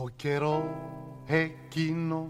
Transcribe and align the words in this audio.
Το 0.00 0.08
καιρό 0.16 0.64
εκείνο 1.26 2.28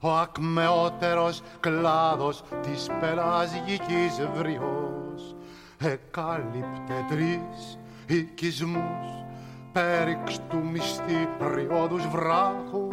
ο 0.00 0.10
ακμεότερος 0.10 1.42
κλάδος 1.60 2.44
της 2.62 2.86
περασγικής 3.00 4.28
βριός 4.34 5.36
εκάλυπτε 5.80 6.94
τρεις 7.08 7.78
οικισμούς 8.06 9.24
πέριξ 9.72 10.40
του 10.48 10.58
μυστηριώδους 10.72 12.06
βράχου 12.08 12.88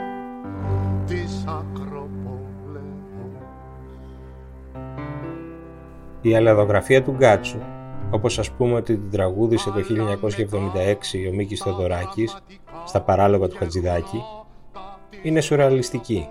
της 1.05 1.43
Ακροπολέως. 1.48 2.04
Η 6.21 6.36
αλλαδογραφία 6.36 7.04
του 7.04 7.11
Γκάτσου, 7.11 7.59
όπως 8.11 8.39
ας 8.39 8.52
πούμε 8.52 8.73
ότι 8.73 8.98
την 8.98 9.11
τραγούδισε 9.11 9.71
το 9.71 9.80
1976 9.80 11.30
ο 11.30 11.34
Μίκης 11.34 11.59
Θοδωράκης 11.59 12.38
στα 12.86 13.02
παράλογα 13.02 13.47
του 13.47 13.55
Χατζηδάκη, 13.55 14.23
είναι 15.21 15.41
σουρεαλιστική. 15.41 16.30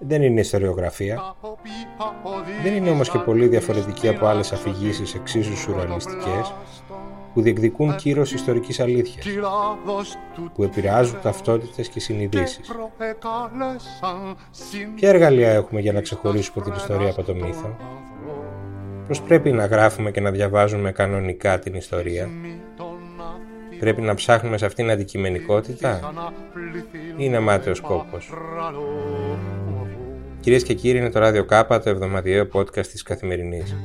Δεν 0.00 0.22
είναι 0.22 0.40
ιστοριογραφία. 0.40 1.36
Δεν 2.62 2.74
είναι 2.74 2.90
όμως 2.90 3.10
και 3.10 3.18
πολύ 3.18 3.46
διαφορετική 3.46 4.08
από 4.08 4.26
άλλες 4.26 4.52
αφηγήσεις 4.52 5.14
εξίσου 5.14 5.56
σουρεαλιστικές 5.56 6.54
που 7.34 7.42
διεκδικούν 7.42 7.96
κύρος 7.96 8.32
ιστορικής 8.32 8.80
αλήθειας, 8.80 9.26
που 10.54 10.62
επηρεάζουν 10.62 11.18
ταυτότητες 11.22 11.88
και 11.88 12.00
συνειδήσεις. 12.00 12.70
Ποια 14.94 15.08
εργαλεία 15.08 15.50
έχουμε 15.50 15.80
για 15.80 15.92
να 15.92 16.00
ξεχωρίσουμε 16.00 16.64
την 16.64 16.72
ιστορία 16.74 17.10
από 17.10 17.22
το 17.22 17.34
μύθο; 17.34 17.76
Πώς 19.06 19.22
πρέπει 19.22 19.52
να 19.52 19.66
γράφουμε 19.66 20.10
και 20.10 20.20
να 20.20 20.30
διαβάζουμε 20.30 20.92
κανονικά 20.92 21.58
την 21.58 21.74
ιστορία; 21.74 22.28
Πρέπει 23.80 24.00
να 24.00 24.14
ψάχνουμε 24.14 24.58
σε 24.58 24.66
αυτήν 24.66 24.90
αντικειμενικότητα; 24.90 26.12
Είναι 27.16 27.38
μάταιος 27.38 27.80
κόπος; 27.80 28.32
Κυρίες 30.40 30.62
και 30.62 30.74
κύριοι, 30.74 30.98
είναι 30.98 31.10
το 31.10 31.26
Radio 31.26 31.46
Κάπα, 31.46 31.80
το 31.80 31.90
εβδομαδιαίο 31.90 32.48
podcast 32.52 32.86
της 32.86 33.02
Καθημερινής. 33.02 33.76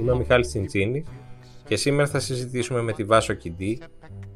Είμαι 0.00 0.12
ο 0.12 0.16
Μιχάλης 0.16 0.48
Τσιντσίνη 0.48 1.04
και 1.64 1.76
σήμερα 1.76 2.08
θα 2.08 2.20
συζητήσουμε 2.20 2.82
με 2.82 2.92
τη 2.92 3.04
Βάσο 3.04 3.32
Κιντή, 3.32 3.80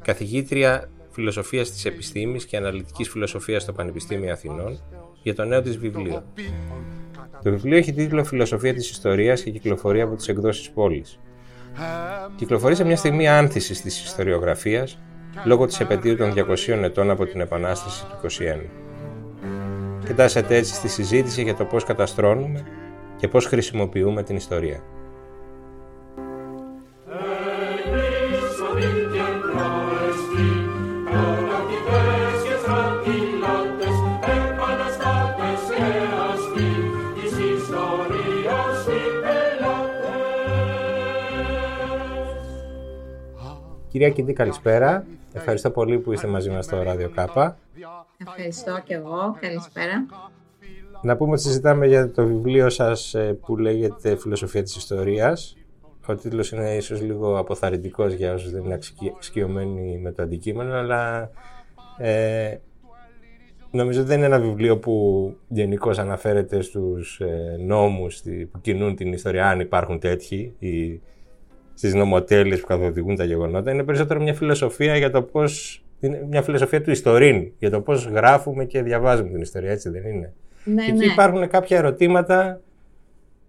καθηγήτρια 0.02 0.90
Φιλοσοφίας 1.10 1.70
της 1.70 1.84
Επιστήμης 1.84 2.44
και 2.44 2.56
Αναλυτικής 2.56 3.08
Φιλοσοφίας 3.08 3.62
στο 3.62 3.72
Πανεπιστήμιο 3.72 4.32
Αθηνών, 4.32 4.80
για 5.22 5.34
το 5.34 5.44
νέο 5.44 5.62
της 5.62 5.78
βιβλίο. 5.78 6.24
Το 7.42 7.50
βιβλίο 7.50 7.76
έχει 7.76 7.92
τίτλο 7.92 8.24
Φιλοσοφία 8.24 8.74
της 8.74 8.90
Ιστορίας 8.90 9.42
και 9.42 9.50
κυκλοφορεί 9.50 10.00
από 10.00 10.16
τις 10.16 10.28
εκδόσεις 10.28 10.70
πόλης. 10.70 11.18
Κυκλοφορεί 12.36 12.74
σε 12.74 12.84
μια 12.84 12.96
στιγμή 12.96 13.28
άνθησης 13.28 13.80
της 13.80 14.04
ιστοριογραφίας 14.04 14.98
λόγω 15.44 15.66
της 15.66 15.80
επαιτίου 15.80 16.16
των 16.16 16.32
200 16.36 16.82
ετών 16.82 17.10
από 17.10 17.26
την 17.26 17.40
Επανάσταση 17.40 18.04
του 18.06 18.16
21. 18.22 18.60
Κοιτάσατε 20.06 20.56
έτσι 20.56 20.74
στη 20.74 20.88
συζήτηση 20.88 21.42
για 21.42 21.54
το 21.54 21.64
πώς 21.64 21.84
καταστρώνουμε 21.84 22.66
και 23.16 23.28
πώς 23.28 23.46
χρησιμοποιούμε 23.46 24.22
την 24.22 24.36
ιστορία. 24.36 24.82
Κυρία 43.88 44.10
Κιντή, 44.10 44.32
καλησπέρα. 44.32 45.06
Ευχαριστώ 45.32 45.70
πολύ 45.70 45.98
που 45.98 46.12
είστε 46.12 46.26
μαζί 46.26 46.50
μας 46.50 46.64
στο 46.64 46.82
Ράδιο 46.82 47.10
Κάπα. 47.10 47.58
Ευχαριστώ 48.16 48.80
και 48.84 48.94
εγώ. 48.94 49.36
Καλησπέρα. 49.40 50.06
Να 51.02 51.16
πούμε 51.16 51.32
ότι 51.32 51.40
συζητάμε 51.40 51.86
για 51.86 52.10
το 52.10 52.26
βιβλίο 52.26 52.68
σας 52.68 53.14
ε, 53.14 53.38
που 53.40 53.56
λέγεται 53.56 54.16
«Φιλοσοφία 54.16 54.62
της 54.62 54.76
Ιστορίας». 54.76 55.56
Ο 56.06 56.14
τίτλος 56.14 56.50
είναι 56.50 56.76
ίσως 56.76 57.00
λίγο 57.00 57.38
αποθαρρυντικός 57.38 58.12
για 58.12 58.34
όσους 58.34 58.50
δεν 58.50 58.64
είναι 58.64 58.78
εξοικειωμένοι 59.16 59.98
με 59.98 60.12
το 60.12 60.22
αντικείμενο, 60.22 60.74
αλλά 60.74 61.30
ε, 61.98 62.56
νομίζω 63.70 64.04
δεν 64.04 64.16
είναι 64.16 64.26
ένα 64.26 64.40
βιβλίο 64.40 64.78
που 64.78 65.36
γενικώς 65.48 65.98
αναφέρεται 65.98 66.60
στους 66.60 67.20
ε, 67.20 67.56
νόμους 67.58 68.22
που 68.52 68.60
κινούν 68.60 68.96
την 68.96 69.12
ιστορία, 69.12 69.48
αν 69.48 69.60
υπάρχουν 69.60 69.98
τέτοιοι, 69.98 70.54
ή 70.58 71.00
στις 71.78 71.94
νομοτέλειες 71.94 72.60
που 72.60 72.66
καθοδηγούν 72.66 73.16
τα 73.16 73.24
γεγονότα. 73.24 73.72
Είναι 73.72 73.84
περισσότερο 73.84 74.20
μια 74.20 74.34
φιλοσοφία 74.34 74.96
για 74.96 75.10
το 75.10 75.22
πώς 75.22 75.82
είναι 76.00 76.26
μια 76.30 76.42
φιλοσοφία 76.42 76.82
του 76.82 76.90
ιστορήν 76.90 77.52
για 77.58 77.70
το 77.70 77.80
πώς 77.80 78.04
γράφουμε 78.04 78.64
και 78.64 78.82
διαβάζουμε 78.82 79.28
την 79.28 79.40
ιστορία, 79.40 79.70
έτσι 79.70 79.88
δεν 79.88 80.06
είναι; 80.06 80.32
Ναι, 80.64 80.82
Εκεί 80.82 80.92
ναι. 80.92 81.04
υπάρχουν 81.04 81.48
κάποια 81.48 81.76
ερωτήματα 81.76 82.60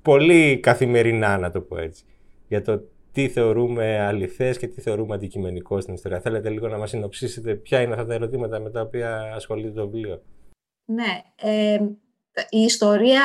πολύ 0.02 0.60
καθημερινά, 0.60 1.38
να 1.38 1.52
το 1.52 1.62
πω 1.62 1.78
έτσι, 1.78 2.04
για 2.48 2.62
το 2.62 2.82
τι 3.12 3.28
θεωρούμε 3.28 4.00
αληθές 4.00 4.58
και 4.58 4.68
τι 4.68 4.82
θεωρούμε 4.82 5.16
αντικειμενικό 5.16 5.82
στην 5.82 5.94
ιστορία. 5.94 6.20
Θέλετε 6.20 6.50
λίγο 6.50 6.68
να 6.68 6.78
μας 6.78 6.90
συνοψίσετε 6.90 7.54
ποια 7.54 7.82
είναι 7.82 7.94
αυτά 7.94 8.06
τα 8.06 8.14
ερωτήματα 8.14 8.60
με 8.60 8.70
τα 8.70 8.82
οποία 8.82 9.32
ασχολείται 9.36 9.70
το 9.70 9.90
βιβλίο; 9.90 10.22
Ναι, 10.86 11.22
ε, 11.36 11.80
η 12.50 12.60
ιστορία 12.60 13.22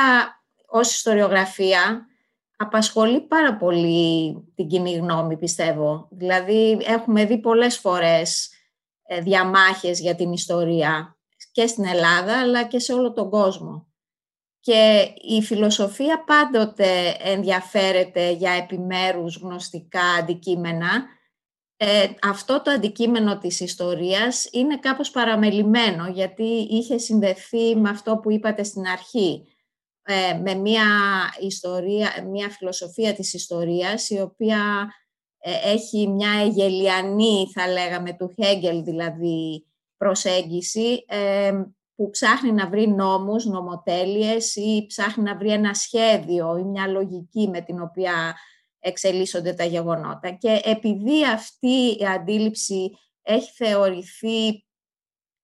ως 0.67 0.95
ιστοριογραφία 0.95 2.07
απασχολεί 2.57 3.21
πάρα 3.21 3.57
πολύ 3.57 4.35
την 4.55 4.67
κοινή 4.67 4.93
γνώμη, 4.93 5.37
πιστεύω. 5.37 6.07
Δηλαδή, 6.11 6.77
έχουμε 6.81 7.25
δει 7.25 7.37
πολλές 7.37 7.77
φορές 7.77 8.49
ε, 9.07 9.21
διαμάχες 9.21 9.99
για 9.99 10.15
την 10.15 10.31
ιστορία 10.31 11.17
και 11.51 11.67
στην 11.67 11.85
Ελλάδα, 11.85 12.39
αλλά 12.39 12.63
και 12.63 12.79
σε 12.79 12.93
όλο 12.93 13.13
τον 13.13 13.29
κόσμο. 13.29 13.87
Και 14.59 15.11
η 15.21 15.41
φιλοσοφία 15.41 16.23
πάντοτε 16.23 17.17
ενδιαφέρεται 17.19 18.31
για 18.31 18.51
επιμέρους 18.51 19.37
γνωστικά 19.37 20.03
αντικείμενα. 20.19 21.05
Ε, 21.77 22.07
αυτό 22.21 22.61
το 22.61 22.71
αντικείμενο 22.71 23.37
της 23.37 23.59
ιστορίας 23.59 24.47
είναι 24.51 24.77
κάπως 24.77 25.11
παραμελημένο, 25.11 26.07
γιατί 26.07 26.67
είχε 26.69 26.97
συνδεθεί 26.97 27.75
με 27.75 27.89
αυτό 27.89 28.17
που 28.17 28.31
είπατε 28.31 28.63
στην 28.63 28.87
αρχή, 28.87 29.54
ε, 30.07 30.33
με 30.43 30.53
μια, 30.53 30.85
ιστορία, 31.39 32.27
μια 32.29 32.49
φιλοσοφία 32.49 33.13
της 33.13 33.33
ιστορίας, 33.33 34.09
η 34.09 34.21
οποία 34.21 34.91
ε, 35.37 35.71
έχει 35.71 36.07
μια 36.07 36.31
εγελιανή, 36.41 37.51
θα 37.53 37.67
λέγαμε, 37.67 38.13
του 38.13 38.33
Χέγγελ 38.37 38.83
δηλαδή, 38.83 39.65
προσέγγιση, 39.97 41.05
ε, 41.07 41.51
που 41.95 42.09
ψάχνει 42.09 42.51
να 42.51 42.69
βρει 42.69 42.87
νόμους, 42.87 43.45
νομοτέλειες 43.45 44.55
ή 44.55 44.85
ψάχνει 44.87 45.23
να 45.23 45.37
βρει 45.37 45.49
ένα 45.49 45.73
σχέδιο 45.73 46.57
ή 46.57 46.63
μια 46.63 46.87
λογική 46.87 47.47
με 47.49 47.61
την 47.61 47.81
οποία 47.81 48.35
εξελίσσονται 48.79 49.53
τα 49.53 49.63
γεγονότα. 49.63 50.31
Και 50.31 50.61
επειδή 50.63 51.25
αυτή 51.25 51.97
η 51.99 52.05
αντίληψη 52.05 52.97
έχει 53.21 53.51
θεωρηθεί, 53.51 54.65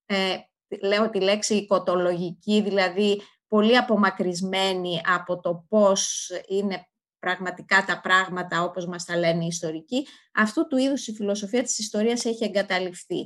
ε, 0.06 0.36
λέω 0.82 1.10
τη 1.10 1.20
λέξη 1.20 1.54
οικοτολογική, 1.54 2.60
δηλαδή 2.60 3.22
πολύ 3.52 3.76
απομακρυσμένη 3.76 5.00
από 5.04 5.40
το 5.40 5.64
πώς 5.68 6.30
είναι 6.48 6.86
πραγματικά 7.18 7.84
τα 7.84 8.00
πράγματα 8.00 8.62
όπως 8.62 8.86
μας 8.86 9.04
τα 9.04 9.16
λένε 9.16 9.44
οι 9.44 9.46
ιστορικοί, 9.46 10.06
αυτού 10.34 10.66
του 10.66 10.76
είδους 10.76 11.06
η 11.06 11.14
φιλοσοφία 11.14 11.62
της 11.62 11.78
ιστορίας 11.78 12.24
έχει 12.24 12.44
εγκαταλειφθεί. 12.44 13.24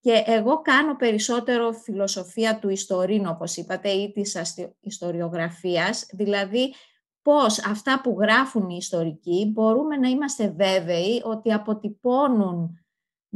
Και 0.00 0.22
εγώ 0.26 0.60
κάνω 0.60 0.96
περισσότερο 0.96 1.72
φιλοσοφία 1.72 2.58
του 2.58 2.68
ιστορίνου, 2.68 3.30
όπως 3.32 3.56
είπατε, 3.56 3.88
ή 3.88 4.12
της 4.12 4.36
ιστοριογραφίας, 4.80 6.06
δηλαδή 6.12 6.74
πώς 7.22 7.66
αυτά 7.66 8.00
που 8.00 8.16
γράφουν 8.20 8.68
οι 8.68 8.76
ιστορικοί 8.78 9.50
μπορούμε 9.52 9.96
να 9.96 10.08
είμαστε 10.08 10.50
βέβαιοι 10.50 11.22
ότι 11.24 11.52
αποτυπώνουν 11.52 12.85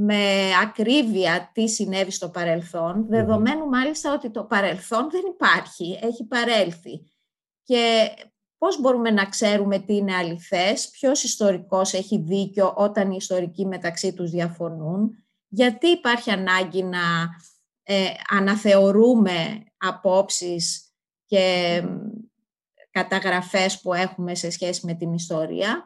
με 0.03 0.51
ακρίβεια 0.63 1.51
τι 1.55 1.69
συνέβη 1.69 2.11
στο 2.11 2.29
παρελθόν, 2.29 3.07
δεδομένου 3.09 3.67
μάλιστα 3.67 4.13
ότι 4.13 4.31
το 4.31 4.45
παρελθόν 4.45 5.11
δεν 5.11 5.23
υπάρχει, 5.35 5.99
έχει 6.03 6.25
παρέλθει. 6.25 7.03
Και 7.63 8.11
πώς 8.59 8.81
μπορούμε 8.81 9.11
να 9.11 9.25
ξέρουμε 9.25 9.79
τι 9.79 9.97
είναι 9.97 10.15
αληθές, 10.15 10.91
ποιος 10.91 11.23
ιστορικός 11.23 11.93
έχει 11.93 12.19
δίκιο 12.19 12.75
όταν 12.77 13.11
οι 13.11 13.17
ιστορικοί 13.19 13.67
μεταξύ 13.67 14.15
τους 14.15 14.31
διαφωνούν, 14.31 15.25
γιατί 15.49 15.87
υπάρχει 15.87 16.31
ανάγκη 16.31 16.83
να 16.83 17.01
ε, 17.83 18.07
αναθεωρούμε 18.29 19.65
απόψεις 19.77 20.95
και 21.27 21.83
καταγραφές 22.91 23.81
που 23.81 23.95
έχουμε 23.95 24.35
σε 24.35 24.51
σχέση 24.51 24.87
με 24.87 24.95
την 24.95 25.13
ιστορία 25.13 25.85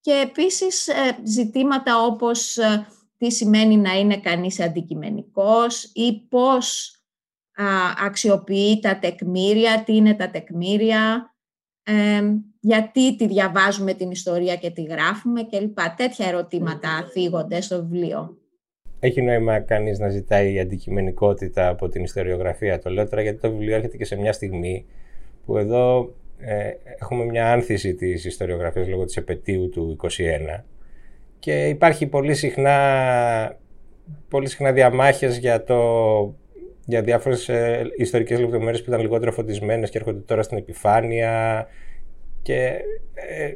και 0.00 0.12
επίσης 0.12 0.88
ε, 0.88 1.18
ζητήματα 1.24 2.04
όπως 2.04 2.56
ε, 2.56 2.86
τι 3.20 3.30
σημαίνει 3.30 3.76
να 3.76 3.98
είναι 3.98 4.16
κανείς 4.16 4.60
αντικειμενικός 4.60 5.84
ή 5.94 6.26
πώς 6.28 6.94
α, 7.54 7.64
αξιοποιεί 8.06 8.80
τα 8.80 8.98
τεκμήρια, 8.98 9.82
τι 9.84 9.96
είναι 9.96 10.14
τα 10.14 10.30
τεκμήρια, 10.30 11.34
γιατί 12.60 13.16
τη 13.16 13.26
διαβάζουμε 13.26 13.94
την 13.94 14.10
ιστορία 14.10 14.56
και 14.56 14.70
τη 14.70 14.82
γράφουμε 14.82 15.42
κλπ. 15.42 15.78
Τέτοια 15.96 16.26
ερωτήματα 16.26 17.08
θίγονται 17.12 17.60
στο 17.60 17.80
βιβλίο. 17.80 18.36
έχει 19.00 19.22
νόημα 19.22 19.60
κανείς 19.60 19.98
να 19.98 20.08
ζητάει 20.08 20.60
αντικειμενικότητα 20.60 21.68
από 21.68 21.88
την 21.88 22.02
ιστοριογραφία. 22.02 22.78
Το 22.78 22.90
λέω 22.90 23.08
τώρα 23.08 23.22
γιατί 23.22 23.40
το 23.40 23.50
βιβλίο 23.50 23.74
έρχεται 23.74 23.96
και 23.96 24.04
σε 24.04 24.16
μια 24.16 24.32
στιγμή 24.32 24.86
που 25.44 25.56
εδώ 25.56 26.14
ε, 26.38 26.70
έχουμε 26.98 27.24
μια 27.24 27.52
άνθηση 27.52 27.94
της 27.94 28.24
ιστοριογραφίας 28.24 28.88
λόγω 28.88 29.04
της 29.04 29.16
επαιτίου 29.16 29.68
του 29.68 29.96
21 30.02 30.08
και 31.40 31.68
υπάρχει 31.68 32.06
πολύ 32.06 32.34
συχνά, 32.34 32.78
πολύ 34.28 34.48
συχνά 34.48 34.72
διαμάχες 34.72 35.38
για, 35.38 35.64
το, 35.64 35.78
για 36.84 37.02
διάφορες 37.02 37.48
ε, 37.48 37.82
ιστορικές 37.96 38.40
λεπτομέρειες 38.40 38.82
που 38.82 38.90
ήταν 38.90 39.00
λιγότερο 39.00 39.32
φωτισμένες 39.32 39.90
και 39.90 39.98
έρχονται 39.98 40.20
τώρα 40.20 40.42
στην 40.42 40.58
επιφάνεια 40.58 41.66
και 42.42 42.56
ε, 43.14 43.54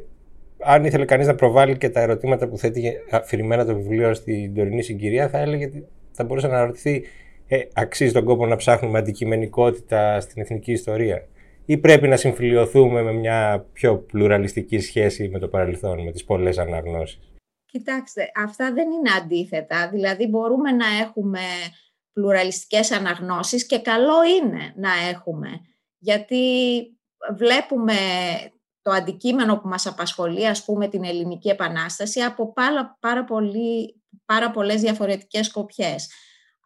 αν 0.59 0.85
ήθελε 0.85 1.05
κανείς 1.05 1.27
να 1.27 1.35
προβάλλει 1.35 1.77
και 1.77 1.89
τα 1.89 2.01
ερωτήματα 2.01 2.47
που 2.47 2.57
θέτει 2.57 2.93
αφηρημένα 3.11 3.65
το 3.65 3.75
βιβλίο 3.75 4.13
στην 4.13 4.55
τωρινή 4.55 4.81
συγκυρία 4.81 5.29
θα 5.29 5.37
έλεγε 5.37 5.65
ότι 5.65 5.85
θα 6.11 6.23
μπορούσε 6.23 6.47
να 6.47 6.55
αναρωτηθεί 6.55 7.03
ε, 7.47 7.59
αξίζει 7.73 8.11
τον 8.11 8.23
κόπο 8.23 8.45
να 8.45 8.55
ψάχνουμε 8.55 8.97
αντικειμενικότητα 8.99 10.19
στην 10.19 10.41
εθνική 10.41 10.71
ιστορία; 10.71 11.27
Ή 11.65 11.77
πρέπει 11.77 12.07
να 12.07 12.15
συμφιλειωθούμε 12.15 13.01
με 13.01 13.13
μια 13.13 13.65
πιο 13.73 13.97
πλουραλιστική 13.97 14.79
σχέση 14.79 15.29
με 15.29 15.39
το 15.39 15.47
παρελθόν, 15.47 16.03
με 16.03 16.11
τις 16.11 16.23
πολλές 16.23 16.57
αναγνώσεις; 16.57 17.34
Κοιτάξτε, 17.75 18.31
αυτά 18.35 18.73
δεν 18.73 18.91
είναι 18.91 19.11
αντίθετα. 19.11 19.89
Δηλαδή 19.89 20.27
μπορούμε 20.27 20.71
να 20.71 20.85
έχουμε 21.01 21.39
πλουραλιστικές 22.13 22.91
αναγνώσεις 22.91 23.65
και 23.65 23.79
καλό 23.79 24.23
είναι 24.23 24.73
να 24.75 24.89
έχουμε. 25.09 25.61
Γιατί 25.97 26.43
βλέπουμε 27.35 27.93
το 28.81 28.91
αντικείμενο 28.91 29.57
που 29.57 29.67
μας 29.67 29.85
απασχολεί, 29.85 30.47
ας 30.47 30.65
πούμε, 30.65 30.87
την 30.87 31.03
Ελληνική 31.03 31.49
Επανάσταση, 31.49 32.21
από 32.21 32.53
πάρα, 32.53 32.97
πάρα, 32.99 33.23
πολύ, 33.23 34.03
πάρα 34.25 34.51
πολλές 34.51 34.81
διαφορετικές 34.81 35.45
σκοπιές. 35.45 36.09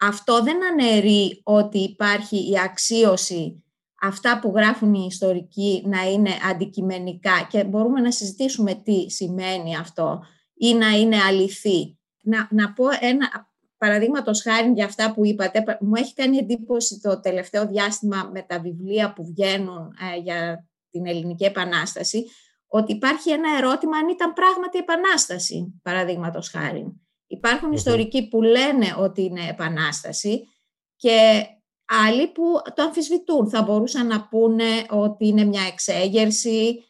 Αυτό 0.01 0.43
δεν 0.43 0.65
αναιρεί 0.65 1.41
ότι 1.43 1.77
υπάρχει 1.77 2.51
η 2.51 2.59
αξίωση 2.59 3.63
αυτά 4.01 4.39
που 4.39 4.53
γράφουν 4.55 4.93
οι 4.93 5.05
ιστορικοί 5.09 5.83
να 5.85 6.01
είναι 6.01 6.31
αντικειμενικά 6.49 7.47
και 7.49 7.63
μπορούμε 7.63 8.01
να 8.01 8.11
συζητήσουμε 8.11 8.73
τι 8.73 9.09
σημαίνει 9.09 9.77
αυτό 9.77 10.23
ή 10.59 10.73
να 10.73 10.89
είναι 10.89 11.17
αληθή. 11.17 11.97
Να, 12.21 12.47
να 12.51 12.73
πω 12.73 12.85
ένα 12.99 13.49
παραδείγματος 13.77 14.41
χάρη 14.41 14.71
για 14.71 14.85
αυτά 14.85 15.13
που 15.13 15.25
είπατε. 15.25 15.77
Μου 15.79 15.95
έχει 15.95 16.13
κάνει 16.13 16.37
εντύπωση 16.37 16.99
το 16.99 17.19
τελευταίο 17.19 17.67
διάστημα 17.67 18.29
με 18.33 18.41
τα 18.41 18.59
βιβλία 18.59 19.13
που 19.13 19.25
βγαίνουν 19.25 19.95
ε, 20.13 20.19
για 20.19 20.67
την 20.89 21.07
Ελληνική 21.07 21.43
Επανάσταση 21.43 22.25
ότι 22.67 22.91
υπάρχει 22.91 23.31
ένα 23.31 23.57
ερώτημα 23.57 23.97
αν 23.97 24.07
ήταν 24.07 24.33
πράγματι 24.33 24.77
Επανάσταση, 24.77 25.79
παραδείγματος 25.83 26.49
χάρη. 26.49 27.01
Υπάρχουν 27.27 27.71
ιστορικοί 27.71 28.27
που 28.27 28.41
λένε 28.41 28.95
ότι 28.97 29.23
είναι 29.23 29.47
Επανάσταση 29.49 30.47
και 30.95 31.45
άλλοι 31.85 32.27
που 32.27 32.43
το 32.75 32.83
αμφισβητούν. 32.83 33.49
Θα 33.49 33.61
μπορούσαν 33.61 34.07
να 34.07 34.27
πούνε 34.27 34.85
ότι 34.89 35.27
είναι 35.27 35.43
μια 35.43 35.61
εξέγερση, 35.61 36.83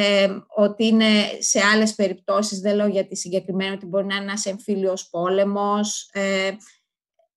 ε, 0.00 0.28
ότι 0.56 0.86
είναι 0.86 1.06
σε 1.38 1.60
άλλες 1.72 1.94
περιπτώσεις, 1.94 2.60
δεν 2.60 2.74
λέω 2.74 2.86
για 2.86 3.06
τη 3.06 3.16
συγκεκριμένη, 3.16 3.74
ότι 3.74 3.86
μπορεί 3.86 4.06
να 4.06 4.14
είναι 4.14 4.24
ένας 4.24 4.46
εμφύλιος 4.46 5.08
πόλεμος. 5.08 6.10
Ε, 6.12 6.50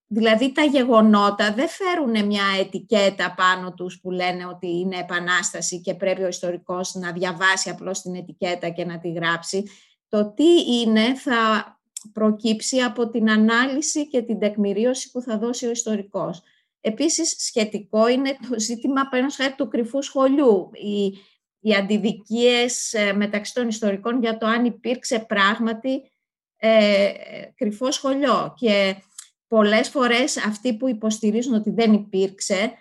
δηλαδή 0.08 0.52
τα 0.52 0.64
γεγονότα 0.64 1.54
δεν 1.54 1.68
φέρουν 1.68 2.26
μια 2.26 2.44
ετικέτα 2.60 3.34
πάνω 3.34 3.74
τους 3.74 4.00
που 4.02 4.12
λένε 4.12 4.46
ότι 4.46 4.68
είναι 4.68 4.98
επανάσταση 4.98 5.82
και 5.82 5.94
πρέπει 5.94 6.24
ο 6.24 6.28
ιστορικός 6.28 6.94
να 6.94 7.12
διαβάσει 7.12 7.70
απλώς 7.70 8.02
την 8.02 8.16
ετικέτα 8.16 8.70
και 8.70 8.86
να 8.86 9.00
τη 9.00 9.12
γράψει. 9.12 9.64
Το 10.08 10.34
τι 10.34 10.80
είναι 10.82 11.16
θα 11.16 11.66
προκύψει 12.14 12.80
από 12.80 13.10
την 13.10 13.30
ανάλυση 13.30 14.08
και 14.08 14.22
την 14.22 14.40
τεκμηρίωση 14.40 15.12
που 15.12 15.22
θα 15.22 15.38
δώσει 15.38 15.68
ο 15.68 15.72
ιστορικός. 15.72 16.42
Επίσης, 16.82 17.36
σχετικό 17.38 18.08
είναι 18.08 18.38
το 18.50 18.60
ζήτημα 18.60 19.02
χάρη 19.36 19.54
του 19.58 19.68
κρυφού 19.68 20.02
σχολιού. 20.02 20.70
Οι, 20.74 21.18
οι 21.62 21.74
αντιδικίες 21.74 22.94
ε, 22.94 23.14
μεταξύ 23.14 23.54
των 23.54 23.68
ιστορικών 23.68 24.20
για 24.20 24.38
το 24.38 24.46
αν 24.46 24.66
υπήρξε 24.66 25.20
πράγματι 25.20 26.12
ε, 26.58 27.12
κρυφό 27.56 27.92
σχολιό. 27.92 28.54
Και 28.58 28.96
πολλές 29.48 29.90
φορές 29.90 30.38
αυτοί 30.38 30.78
που 30.78 30.88
υποστηρίζουν 30.88 31.54
ότι 31.54 31.70
δεν 31.72 31.94
υπήρξε 31.94 32.74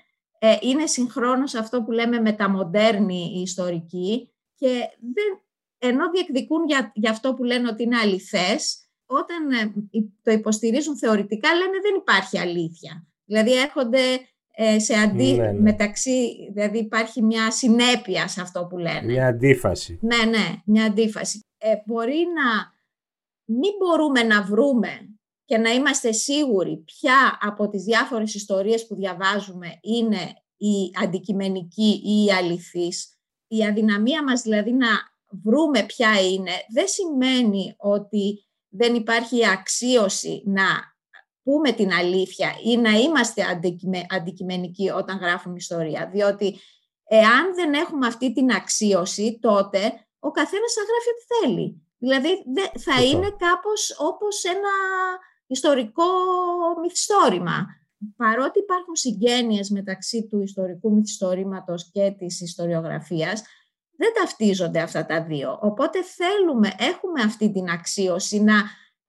ε, 0.42 0.56
είναι 0.60 0.86
συγχρόνως 0.86 1.54
αυτό 1.54 1.82
που 1.82 1.90
λέμε 1.90 2.20
μεταμοντέρνη 2.20 3.32
ιστορική 3.42 4.30
και 4.54 4.68
δεν, 5.14 5.42
ενώ 5.78 6.10
διεκδικούν 6.10 6.64
για, 6.66 6.92
για 6.94 7.10
αυτό 7.10 7.34
που 7.34 7.44
λένε 7.44 7.68
ότι 7.68 7.82
είναι 7.82 7.96
αληθές, 7.96 8.84
όταν 9.06 9.50
ε, 9.50 9.72
το 10.22 10.30
υποστηρίζουν 10.30 10.98
θεωρητικά 10.98 11.54
λένε 11.54 11.80
δεν 11.82 11.94
υπάρχει 11.94 12.38
αλήθεια. 12.38 13.06
Δηλαδή 13.24 13.60
έρχονται 13.60 14.00
ε, 14.12 14.18
σε 14.76 14.94
αντί... 14.94 15.32
Ναι, 15.32 15.52
ναι. 15.52 15.60
μεταξύ, 15.60 16.48
δηλαδή 16.52 16.78
υπάρχει 16.78 17.22
μια 17.22 17.50
συνέπεια 17.50 18.28
σε 18.28 18.40
αυτό 18.40 18.66
που 18.66 18.78
λένε. 18.78 19.02
Μια 19.02 19.26
αντίφαση. 19.26 19.98
Ναι, 20.02 20.30
ναι, 20.30 20.62
μια 20.64 20.84
αντίφαση. 20.84 21.40
Ε, 21.58 21.74
μπορεί 21.86 22.26
να 22.34 22.78
μην 23.44 23.72
μπορούμε 23.78 24.22
να 24.22 24.42
βρούμε 24.42 24.88
και 25.44 25.58
να 25.58 25.70
είμαστε 25.70 26.12
σίγουροι 26.12 26.76
ποια 26.76 27.38
από 27.40 27.68
τις 27.68 27.82
διάφορες 27.82 28.34
ιστορίες 28.34 28.86
που 28.86 28.94
διαβάζουμε 28.94 29.78
είναι 29.80 30.34
η 30.56 30.90
αντικειμενική 31.02 32.02
ή 32.04 32.24
η 32.24 32.32
αληθής. 32.32 33.14
Η 33.46 33.64
αδυναμία 33.64 34.24
μας 34.24 34.42
δηλαδή 34.42 34.72
να 34.72 34.88
βρούμε 35.42 35.82
ποια 35.82 36.20
είναι 36.20 36.50
δεν 36.74 36.86
σημαίνει 36.88 37.74
ότι 37.76 38.44
δεν 38.68 38.94
υπάρχει 38.94 39.48
αξίωση 39.48 40.42
να 40.46 40.89
πούμε 41.50 41.72
την 41.72 41.92
αλήθεια 41.92 42.50
ή 42.64 42.76
να 42.76 42.90
είμαστε 42.90 43.42
αντικειμενικοί 44.08 44.90
όταν 44.90 45.18
γράφουμε 45.18 45.56
ιστορία. 45.56 46.10
Διότι 46.12 46.60
εάν 47.04 47.54
δεν 47.54 47.72
έχουμε 47.74 48.06
αυτή 48.06 48.32
την 48.32 48.50
αξίωση, 48.50 49.38
τότε 49.40 49.78
ο 50.18 50.30
καθένας 50.30 50.72
θα 50.72 50.82
γράφει 50.88 51.08
ό,τι 51.12 51.24
θέλει. 51.34 51.82
Δηλαδή 51.98 52.28
θα 52.78 53.04
είναι 53.04 53.34
κάπως 53.38 53.96
όπως 53.98 54.44
ένα 54.44 54.74
ιστορικό 55.46 56.04
μυθιστόρημα. 56.82 57.66
Παρότι 58.16 58.58
υπάρχουν 58.58 58.96
συγγένειες 58.96 59.70
μεταξύ 59.70 60.26
του 60.26 60.42
ιστορικού 60.42 60.92
μυθιστορήματος 60.92 61.90
και 61.92 62.14
της 62.18 62.40
ιστοριογραφίας, 62.40 63.42
δεν 63.96 64.12
ταυτίζονται 64.20 64.80
αυτά 64.80 65.06
τα 65.06 65.22
δύο. 65.24 65.58
Οπότε 65.62 66.02
θέλουμε, 66.02 66.74
έχουμε 66.78 67.22
αυτή 67.22 67.52
την 67.52 67.68
αξίωση 67.68 68.42
να 68.42 68.54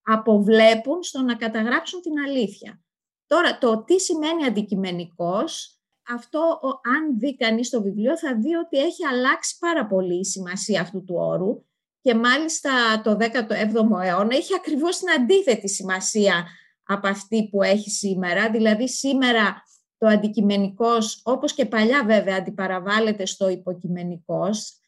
αποβλέπουν 0.03 1.03
στο 1.03 1.21
να 1.21 1.35
καταγράψουν 1.35 2.01
την 2.01 2.19
αλήθεια. 2.27 2.81
Τώρα, 3.25 3.57
το 3.57 3.83
τι 3.83 3.99
σημαίνει 3.99 4.45
αντικειμενικός, 4.45 5.79
αυτό 6.07 6.59
αν 6.95 7.19
δει 7.19 7.35
κανείς 7.35 7.69
το 7.69 7.81
βιβλίο 7.81 8.17
θα 8.17 8.35
δει 8.35 8.55
ότι 8.55 8.77
έχει 8.77 9.05
αλλάξει 9.05 9.57
πάρα 9.59 9.87
πολύ 9.87 10.19
η 10.19 10.25
σημασία 10.25 10.81
αυτού 10.81 11.03
του 11.03 11.15
όρου 11.17 11.65
και 12.01 12.15
μάλιστα 12.15 13.01
το 13.03 13.17
17ο 13.19 14.03
αιώνα 14.03 14.35
έχει 14.35 14.53
ακριβώς 14.55 14.97
την 14.97 15.09
αντίθετη 15.11 15.69
σημασία 15.69 16.47
από 16.83 17.07
αυτή 17.07 17.49
που 17.51 17.63
έχει 17.63 17.89
σήμερα. 17.89 18.49
Δηλαδή 18.49 18.89
σήμερα 18.89 19.63
το 19.97 20.07
αντικειμενικός, 20.07 21.21
όπως 21.23 21.53
και 21.53 21.65
παλιά 21.65 22.03
βέβαια 22.05 22.35
αντιπαραβάλλεται 22.35 23.25
στο 23.25 23.49
υποκειμενικός, 23.49 24.79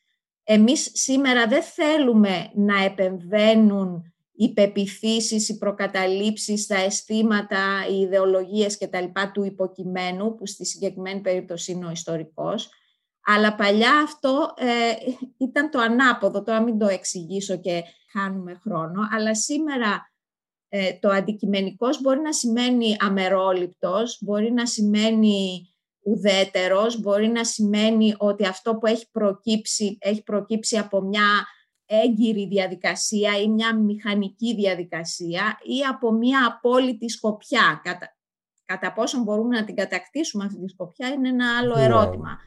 εμείς 0.44 0.92
σήμερα 0.94 1.48
δεν 1.48 1.64
θέλουμε 1.64 2.52
να 2.56 2.84
επεμβαίνουν 2.84 4.13
οι 4.36 4.54
πεπιθήσεις, 4.54 5.50
οι 5.50 5.58
προκαταλήψεις, 5.58 6.68
τα 6.68 6.76
αισθήματα, 6.76 7.88
οι 7.92 8.00
ιδεολογίες 8.00 8.78
και 8.78 8.88
τα 8.88 9.02
λοιπά 9.02 9.32
του 9.32 9.44
υποκειμένου, 9.44 10.36
που 10.36 10.48
στη 10.48 10.66
συγκεκριμένη 10.66 11.22
περίπτωση 11.22 11.72
είναι 11.72 11.86
ο 11.86 11.92
ιστορικός. 11.92 12.70
Αλλά 13.26 13.56
παλιά 13.56 14.00
αυτό 14.04 14.54
ε, 14.58 14.94
ήταν 15.38 15.70
το 15.70 15.80
ανάποδο, 15.80 16.44
τώρα 16.44 16.62
μην 16.62 16.78
το 16.78 16.88
εξηγήσω 16.88 17.58
και 17.58 17.84
χάνουμε 18.12 18.54
χρόνο, 18.54 19.02
αλλά 19.12 19.36
σήμερα 19.36 20.12
ε, 20.70 20.94
το 20.94 21.10
αντικειμενικός 21.10 22.02
μπορεί 22.02 22.20
να 22.20 22.34
σημαίνει 22.34 22.96
αμερόληπτος, 23.00 24.18
μπορεί 24.22 24.52
να 24.52 24.66
σημαίνει 24.66 25.68
ουδέτερος, 26.04 27.00
μπορεί 27.00 27.28
να 27.28 27.44
σημαίνει 27.44 28.16
ότι 28.18 28.46
αυτό 28.46 28.76
που 28.76 28.88
έχει 28.88 29.10
προκύψει, 29.12 29.98
έχει 30.00 30.24
προκύψει 30.24 30.78
από 30.78 31.02
μια 31.02 31.46
έγκυρη 31.86 32.48
διαδικασία 32.48 33.42
ή 33.44 33.48
μια 33.48 33.78
μηχανική 33.78 34.56
διαδικασία 34.56 35.60
ή 35.64 35.80
από 35.90 36.12
μια 36.12 36.40
απόλυτη 36.56 37.10
σκοπιά. 37.10 37.82
Κατά, 37.84 38.16
κατά 38.66 38.94
πόσο 38.94 39.24
μπορούμε 39.24 39.60
να 39.60 39.66
την 39.66 39.76
κατακτήσουμε 39.76 40.46
αυτή 40.46 40.60
τη 40.60 40.70
σκοπιά 40.70 41.08
είναι 41.08 41.30
ένα 41.30 41.58
άλλο 41.62 41.76
ναι. 41.76 41.84
ερώτημα. 41.84 42.38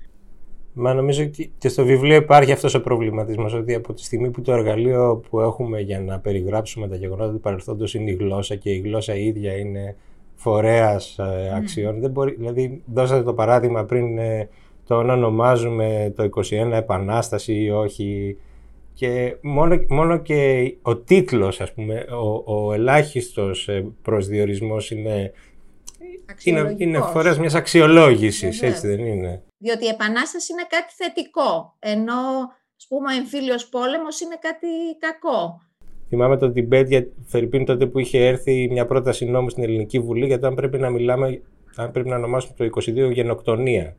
Μα 0.78 0.94
νομίζω 0.94 1.24
και 1.58 1.68
στο 1.68 1.84
βιβλίο 1.84 2.16
υπάρχει 2.16 2.52
αυτός 2.52 2.74
ο 2.74 2.80
προβληματισμός 2.80 3.54
ότι 3.54 3.74
από 3.74 3.92
τη 3.92 4.04
στιγμή 4.04 4.30
που 4.30 4.40
το 4.40 4.52
εργαλείο 4.52 5.22
που 5.30 5.40
έχουμε 5.40 5.80
για 5.80 6.00
να 6.00 6.20
περιγράψουμε 6.20 6.88
τα 6.88 6.96
γεγονότα 6.96 7.32
του 7.32 7.40
παρελθόντος 7.40 7.94
είναι 7.94 8.10
η 8.10 8.14
γλώσσα 8.14 8.54
και 8.54 8.70
η 8.70 8.78
γλώσσα 8.78 9.14
η 9.14 9.26
ίδια 9.26 9.56
είναι 9.56 9.96
φορέας 10.34 11.18
ε, 11.18 11.22
ναι. 11.22 11.56
αξιών. 11.56 12.00
Δεν 12.00 12.10
μπορεί, 12.10 12.34
δηλαδή 12.38 12.82
δώσατε 12.86 13.22
το 13.22 13.34
παράδειγμα 13.34 13.84
πριν 13.84 14.18
ε, 14.18 14.48
το 14.86 15.02
να 15.02 15.12
ονομάζουμε 15.12 16.12
το 16.16 16.28
21 16.34 16.70
επανάσταση 16.72 17.54
ή 17.54 17.70
όχι 17.70 18.36
και 18.96 19.36
μόνο, 19.42 19.84
μόνο 19.88 20.16
και 20.16 20.72
ο 20.82 20.96
τίτλος, 20.96 21.60
ας 21.60 21.72
πούμε, 21.72 22.06
ο, 22.10 22.54
ο 22.54 22.72
ελάχιστος 22.72 23.68
ε, 23.68 23.92
προσδιορισμός 24.02 24.90
είναι, 24.90 25.32
είναι, 26.44 26.74
είναι 26.76 27.00
φορές 27.00 27.38
μιας 27.38 27.54
αξιολόγησης, 27.54 28.62
έτσι 28.62 28.86
δεν 28.86 29.06
είναι; 29.06 29.42
Διότι 29.58 29.84
η 29.84 29.88
επανάσταση 29.88 30.52
είναι 30.52 30.66
κάτι 30.68 30.92
θετικό, 30.96 31.76
ενώ 31.78 32.14
ας 32.76 32.86
πούμε, 32.88 33.12
ο 33.12 33.16
εμφύλιος 33.16 33.68
πόλεμος 33.68 34.20
είναι 34.20 34.38
κάτι 34.40 34.66
κακό. 34.98 35.60
Θυμάμαι 36.08 36.36
το 36.36 36.50
Τιμπέτ 36.50 36.88
για 36.88 37.06
Φερρυπίν 37.26 37.64
τότε 37.64 37.86
που 37.86 37.98
είχε 37.98 38.26
έρθει 38.26 38.68
μια 38.70 38.86
πρόταση 38.86 39.24
νόμου 39.24 39.48
στην 39.48 39.62
Ελληνική 39.62 40.00
Βουλή 40.00 40.26
γιατί 40.26 40.46
αν 40.46 40.54
πρέπει 40.54 40.78
να 40.78 40.90
μιλάμε, 40.90 41.42
αν 41.76 41.90
πρέπει 41.90 42.08
να 42.08 42.16
ονομάσουμε 42.16 42.54
το 42.56 42.80
22 43.08 43.12
γενοκτονία. 43.12 43.96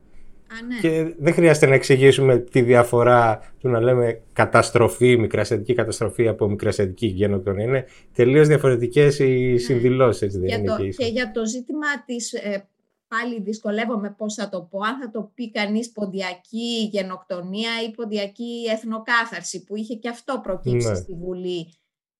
Ναι. 0.67 0.79
Και 0.79 1.15
δεν 1.17 1.33
χρειάζεται 1.33 1.65
να 1.65 1.75
εξηγήσουμε 1.75 2.37
τη 2.37 2.61
διαφορά 2.61 3.53
του 3.59 3.69
να 3.69 3.79
λέμε 3.79 4.21
καταστροφή, 4.33 5.17
μικρασιατική 5.17 5.73
καταστροφή 5.73 6.27
από 6.27 6.47
μικρασιατική 6.47 7.05
γενοκτονία. 7.05 7.63
Είναι 7.63 7.85
τελείως 8.13 8.47
διαφορετικές 8.47 9.19
οι 9.19 9.51
ναι. 9.51 9.57
συνδηλώσει. 9.57 10.27
Για 10.27 10.63
το, 10.63 10.87
και, 10.97 11.05
για 11.05 11.31
το 11.31 11.45
ζήτημα 11.45 12.03
της. 12.05 12.33
Ε, 12.33 12.69
πάλι 13.07 13.41
δυσκολεύομαι 13.41 14.15
πώς 14.17 14.33
θα 14.33 14.49
το 14.49 14.61
πω, 14.61 14.79
αν 14.79 14.99
θα 14.99 15.09
το 15.11 15.31
πει 15.33 15.51
κανείς 15.51 15.91
ποντιακή 15.91 16.89
γενοκτονία 16.91 17.69
ή 17.87 17.91
ποντιακή 17.91 18.65
εθνοκάθαρση, 18.71 19.63
που 19.63 19.75
είχε 19.75 19.95
και 19.95 20.09
αυτό 20.09 20.39
προκύψει 20.43 20.87
ναι. 20.87 20.95
στη 20.95 21.13
Βουλή 21.13 21.73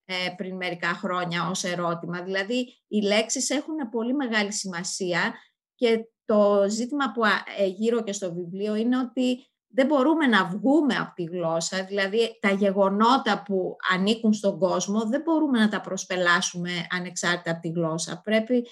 ε, 0.06 0.14
πριν 0.38 0.56
μερικά 0.56 0.88
χρόνια 0.88 1.50
ως 1.50 1.64
ερώτημα. 1.64 2.22
Δηλαδή, 2.22 2.74
οι 2.88 3.02
λέξεις 3.02 3.50
έχουν 3.50 3.90
πολύ 3.92 4.14
μεγάλη 4.14 4.54
σημασία 4.54 5.34
και 5.78 6.06
το 6.26 6.66
ζήτημα 6.70 7.12
που 7.12 7.22
ε, 7.58 7.66
γύρω 7.66 8.04
και 8.04 8.14
στο 8.14 8.34
βιβλίο 8.34 8.76
είναι 8.76 8.98
ότι 8.98 9.46
δεν 9.68 9.86
μπορούμε 9.86 10.28
να 10.28 10.46
βγούμε 10.46 10.96
από 10.96 11.14
τη 11.16 11.24
γλώσσα, 11.24 11.84
δηλαδή 11.84 12.38
τα 12.40 12.52
γεγονότα 12.52 13.44
που 13.46 13.76
ανήκουν 13.94 14.34
στον 14.34 14.60
κόσμο 14.60 15.08
δεν 15.08 15.22
μπορούμε 15.22 15.60
να 15.60 15.70
τα 15.70 15.82
προσπελάσουμε 15.82 16.70
ανεξάρτητα 16.90 17.52
από 17.52 17.62
τη 17.62 17.70
γλώσσα. 17.70 18.22
Πρέπει 18.24 18.68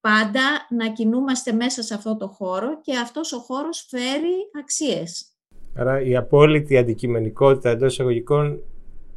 πάντα 0.00 0.66
να 0.70 0.92
κινούμαστε 0.92 1.52
μέσα 1.52 1.82
σε 1.82 1.94
αυτό 1.94 2.16
το 2.16 2.28
χώρο 2.28 2.80
και 2.80 2.96
αυτός 2.96 3.32
ο 3.32 3.38
χώρος 3.38 3.86
φέρει 3.88 4.36
αξίες. 4.60 5.28
Άρα 5.74 6.00
η 6.00 6.16
απόλυτη 6.16 6.76
αντικειμενικότητα 6.76 7.70
εντός 7.70 7.92
εισαγωγικών 7.92 8.62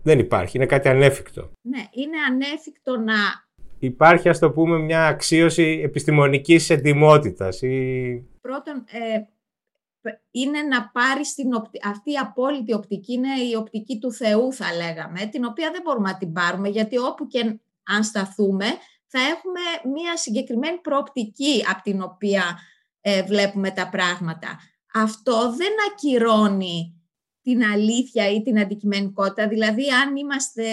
δεν 0.04 0.20
υπάρχει, 0.20 0.58
είναι 0.58 0.66
κάτι 0.66 0.90
ανέφικτο. 0.90 1.52
Ναι, 1.62 1.84
είναι 1.92 2.18
ανέφικτο 2.30 2.98
να... 2.98 3.14
Υπάρχει, 3.80 4.30
ας 4.30 4.40
το 4.40 4.52
πούμε, 4.52 4.78
μια 4.78 5.08
αξίωση 5.08 5.82
επιστημονικής 5.84 6.70
εντυμότητας. 6.70 7.62
Ή... 7.62 8.30
Πρώτον, 8.42 8.84
ε, 8.92 9.20
είναι 10.32 10.62
να 10.62 10.90
πάρει 10.90 11.22
την 11.36 11.50
αυτή 11.84 12.12
η 12.12 12.18
απόλυτη 12.18 12.74
οπτική, 12.74 13.14
είναι 13.14 13.42
η 13.52 13.56
οπτική 13.56 14.00
του 14.00 14.12
Θεού 14.12 14.54
θα 14.54 14.66
λέγαμε, 14.76 15.26
την 15.26 15.46
οποία 15.46 15.72
δεν 15.72 15.82
μπορούμε 15.84 16.10
να 16.10 16.18
την 16.18 16.34
πάρουμε, 16.34 16.70
γιατί 16.70 16.98
όπου 16.98 17.28
και 17.28 17.60
αν 17.84 18.04
σταθούμε, 18.04 18.66
θα 19.08 19.20
έχουμε 19.20 19.94
μία 19.96 20.18
συγκεκριμένη 20.18 20.78
προοπτική 20.78 21.64
από 21.70 21.82
την 21.82 22.02
οποία 22.02 22.44
ε, 23.02 23.24
βλέπουμε 23.24 23.72
τα 23.72 23.90
πράγματα. 23.90 24.60
Αυτό 24.94 25.56
δεν 25.56 25.72
ακυρώνει 25.92 27.02
την 27.42 27.64
αλήθεια 27.64 28.32
ή 28.32 28.42
την 28.42 28.60
αντικειμενικότητα. 28.60 29.48
Δηλαδή, 29.48 29.84
αν 29.90 30.16
είμαστε 30.16 30.64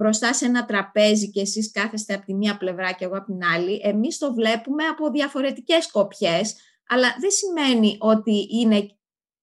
μπροστά 0.00 0.34
σε 0.34 0.44
ένα 0.44 0.64
τραπέζι 0.64 1.30
και 1.30 1.40
εσείς 1.40 1.70
κάθεστε 1.70 2.14
από 2.14 2.24
τη 2.24 2.34
μία 2.34 2.56
πλευρά 2.56 2.92
και 2.92 3.04
εγώ 3.04 3.16
από 3.16 3.26
την 3.26 3.44
άλλη, 3.54 3.80
εμείς 3.82 4.18
το 4.18 4.34
βλέπουμε 4.34 4.84
από 4.84 5.10
διαφορετικές 5.10 5.84
σκοπιές, 5.84 6.54
αλλά 6.88 7.08
δεν 7.20 7.30
σημαίνει 7.30 7.96
ότι 8.00 8.48
είναι 8.50 8.88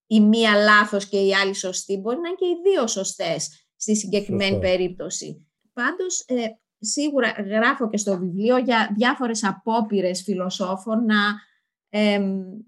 η 0.07 0.21
μία 0.21 0.55
λάθος 0.55 1.07
και 1.07 1.19
η 1.19 1.33
άλλη 1.33 1.53
σωστή. 1.53 1.97
Μπορεί 1.97 2.17
να 2.19 2.27
είναι 2.27 2.37
και 2.39 2.45
οι 2.45 2.71
δύο 2.71 2.87
σωστές 2.87 3.67
στη 3.75 3.95
συγκεκριμένη 3.95 4.59
περίπτωση. 4.59 5.47
Πάντως, 5.73 6.19
ε, 6.19 6.45
σίγουρα 6.79 7.31
γράφω 7.31 7.89
και 7.89 7.97
στο 7.97 8.17
βιβλίο 8.17 8.57
για 8.57 8.93
διάφορες 8.95 9.43
απόπειρες 9.43 10.21
φιλοσόφων 10.23 11.05
να 11.05 11.45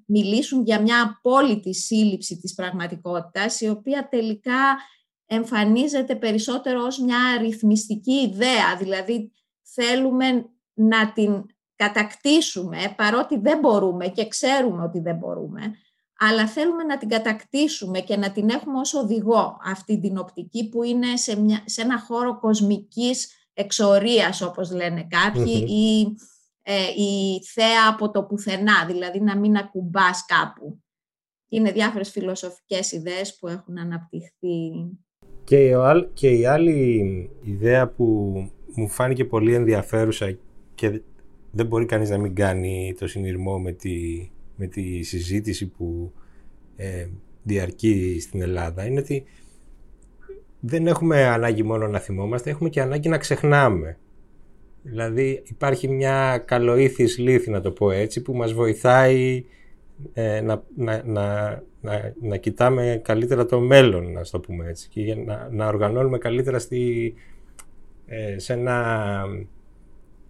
μιλήσουν 0.05 0.63
για 0.63 0.81
μια 0.81 1.01
απόλυτη 1.01 1.73
σύλληψη 1.73 2.39
της 2.39 2.53
πραγματικότητας, 2.53 3.61
η 3.61 3.69
οποία 3.69 4.07
τελικά 4.09 4.77
εμφανίζεται 5.29 6.15
περισσότερο 6.15 6.83
ως 6.85 6.99
μια 6.99 7.19
αριθμιστική 7.37 8.13
ιδέα, 8.13 8.77
δηλαδή 8.79 9.31
θέλουμε 9.63 10.49
να 10.73 11.13
την 11.13 11.45
κατακτήσουμε, 11.75 12.93
παρότι 12.97 13.39
δεν 13.39 13.59
μπορούμε 13.59 14.07
και 14.07 14.27
ξέρουμε 14.27 14.83
ότι 14.83 14.99
δεν 14.99 15.15
μπορούμε, 15.15 15.61
αλλά 16.19 16.47
θέλουμε 16.47 16.83
να 16.83 16.97
την 16.97 17.09
κατακτήσουμε 17.09 17.99
και 17.99 18.17
να 18.17 18.31
την 18.31 18.49
έχουμε 18.49 18.79
ως 18.79 18.93
οδηγό 18.93 19.57
αυτή 19.63 19.99
την 19.99 20.17
οπτική 20.17 20.69
που 20.69 20.83
είναι 20.83 21.17
σε, 21.17 21.39
μια, 21.39 21.63
σε 21.65 21.81
ένα 21.81 21.99
χώρο 21.99 22.39
κοσμικής 22.39 23.47
εξορίας 23.53 24.41
όπως 24.41 24.71
λένε 24.71 25.07
ή 25.67 26.15
ε, 26.61 26.87
η 26.87 27.43
θέα 27.53 27.87
από 27.89 28.11
το 28.11 28.23
πουθενά, 28.23 28.85
δηλαδή 28.85 29.21
να 29.21 29.37
μην 29.37 29.57
ακουμπάς 29.57 30.25
κάπου. 30.25 30.83
Είναι 31.49 31.71
διάφορες 31.71 32.09
φιλοσοφικές 32.09 32.91
ιδέες 32.91 33.37
που 33.37 33.47
έχουν 33.47 33.79
αναπτυχθεί. 33.79 34.71
Και, 35.49 35.75
και 36.13 36.29
η 36.29 36.45
άλλη 36.45 37.29
ιδέα 37.43 37.87
που 37.87 38.33
μου 38.75 38.87
φάνηκε 38.87 39.25
πολύ 39.25 39.53
ενδιαφέρουσα 39.53 40.37
και 40.75 41.01
δεν 41.51 41.65
μπορεί 41.65 41.85
κανείς 41.85 42.09
να 42.09 42.17
μην 42.17 42.35
κάνει 42.35 42.95
το 42.99 43.07
συνειρμό 43.07 43.59
με 43.59 43.71
τη, 43.71 44.29
με 44.55 44.67
τη 44.67 45.03
συζήτηση 45.03 45.67
που 45.67 46.11
ε, 46.75 47.07
διαρκεί 47.43 48.17
στην 48.21 48.41
Ελλάδα 48.41 48.85
είναι 48.85 48.99
ότι 48.99 49.23
δεν 50.59 50.87
έχουμε 50.87 51.23
ανάγκη 51.23 51.63
μόνο 51.63 51.87
να 51.87 51.99
θυμόμαστε, 51.99 52.49
έχουμε 52.49 52.69
και 52.69 52.81
ανάγκη 52.81 53.09
να 53.09 53.17
ξεχνάμε. 53.17 53.97
Δηλαδή 54.83 55.43
υπάρχει 55.45 55.87
μια 55.87 56.43
καλοήθης 56.45 57.17
λύθη, 57.17 57.49
να 57.49 57.61
το 57.61 57.71
πω 57.71 57.91
έτσι, 57.91 58.21
που 58.21 58.33
μας 58.35 58.53
βοηθάει 58.53 59.45
ε, 60.13 60.41
να, 60.41 60.63
να, 60.75 61.03
να, 61.05 61.63
να, 62.21 62.37
κοιτάμε 62.37 63.01
καλύτερα 63.03 63.45
το 63.45 63.59
μέλλον, 63.59 64.11
να 64.11 64.21
το 64.21 64.39
πούμε 64.39 64.67
έτσι, 64.67 64.89
και 64.89 65.15
να, 65.15 65.49
να 65.51 65.67
οργανώνουμε 65.67 66.17
καλύτερα 66.17 66.59
στη, 66.59 67.13
ε, 68.05 68.39
σε 68.39 68.53
ένα 68.53 69.25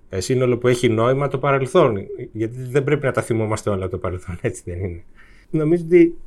ε, 0.10 0.20
σύνολο 0.20 0.58
που 0.58 0.68
έχει 0.68 0.90
νόημα 0.90 1.28
το 1.28 1.38
παρελθόν. 1.38 1.98
Γιατί 2.32 2.64
δεν 2.64 2.84
πρέπει 2.84 3.06
να 3.06 3.12
τα 3.12 3.22
θυμόμαστε 3.22 3.70
όλα 3.70 3.88
το 3.88 3.98
παρελθόν, 3.98 4.40
έτσι 4.42 4.62
δεν 4.66 4.84
είναι. 4.84 5.04
Νομίζω 5.50 5.84
ότι 5.86 6.18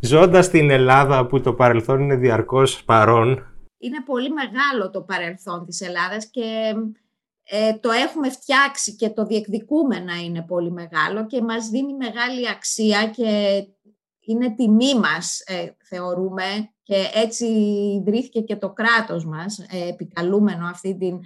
ζώντας 0.00 0.44
στην 0.44 0.70
Ελλάδα 0.70 1.26
που 1.26 1.40
το 1.40 1.54
παρελθόν 1.54 2.00
είναι 2.00 2.16
διαρκώς 2.16 2.84
παρόν. 2.84 3.28
Είναι 3.78 4.02
πολύ 4.06 4.28
μεγάλο 4.30 4.90
το 4.90 5.00
παρελθόν 5.00 5.64
της 5.64 5.80
Ελλάδας 5.80 6.26
και 6.26 6.74
ε, 7.50 7.74
το 7.74 7.90
έχουμε 7.90 8.30
φτιάξει 8.30 8.96
και 8.96 9.10
το 9.10 9.26
διεκδικούμε 9.26 9.98
να 9.98 10.14
είναι 10.14 10.42
πολύ 10.42 10.70
μεγάλο 10.70 11.26
και 11.26 11.42
μας 11.42 11.68
δίνει 11.68 11.94
μεγάλη 11.94 12.48
αξία 12.50 13.06
και 13.06 13.64
είναι 14.26 14.54
τιμή 14.54 14.94
μας, 14.94 15.40
ε, 15.46 15.76
θεωρούμε, 15.88 16.74
και 16.82 17.10
έτσι 17.14 17.46
ιδρύθηκε 18.00 18.40
και 18.40 18.56
το 18.56 18.72
κράτος 18.72 19.24
μας, 19.24 19.58
ε, 19.58 19.88
επικαλούμενο 19.88 20.66
αυτή 20.66 20.96
την 20.96 21.20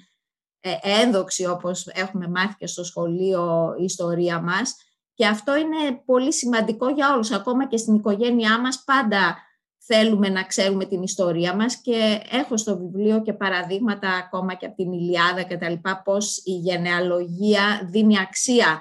ε, 0.61 0.75
ένδοξη, 1.03 1.47
όπως 1.47 1.87
έχουμε 1.87 2.29
μάθει 2.29 2.55
και 2.59 2.67
στο 2.67 2.85
σχολείο 2.85 3.75
ιστορία 3.79 4.41
μας, 4.41 4.77
και 5.15 5.27
αυτό 5.27 5.57
είναι 5.57 6.03
πολύ 6.05 6.33
σημαντικό 6.33 6.89
για 6.89 7.13
όλους. 7.13 7.31
Ακόμα 7.31 7.67
και 7.67 7.77
στην 7.77 7.95
οικογένειά 7.95 8.61
μας 8.61 8.83
πάντα 8.85 9.37
θέλουμε 9.79 10.29
να 10.29 10.43
ξέρουμε 10.43 10.85
την 10.85 11.03
ιστορία 11.03 11.55
μας 11.55 11.77
και 11.77 12.21
έχω 12.31 12.57
στο 12.57 12.79
βιβλίο 12.79 13.23
και 13.23 13.33
παραδείγματα 13.33 14.09
ακόμα 14.09 14.55
και 14.55 14.67
από 14.67 14.77
την 14.77 14.93
Ιλιάδα 14.93 15.43
και 15.43 15.57
τα 15.57 15.69
λοιπά, 15.71 16.03
πώς 16.05 16.37
η 16.45 16.53
γενεαλογία 16.53 17.89
δίνει 17.91 18.19
αξία 18.19 18.81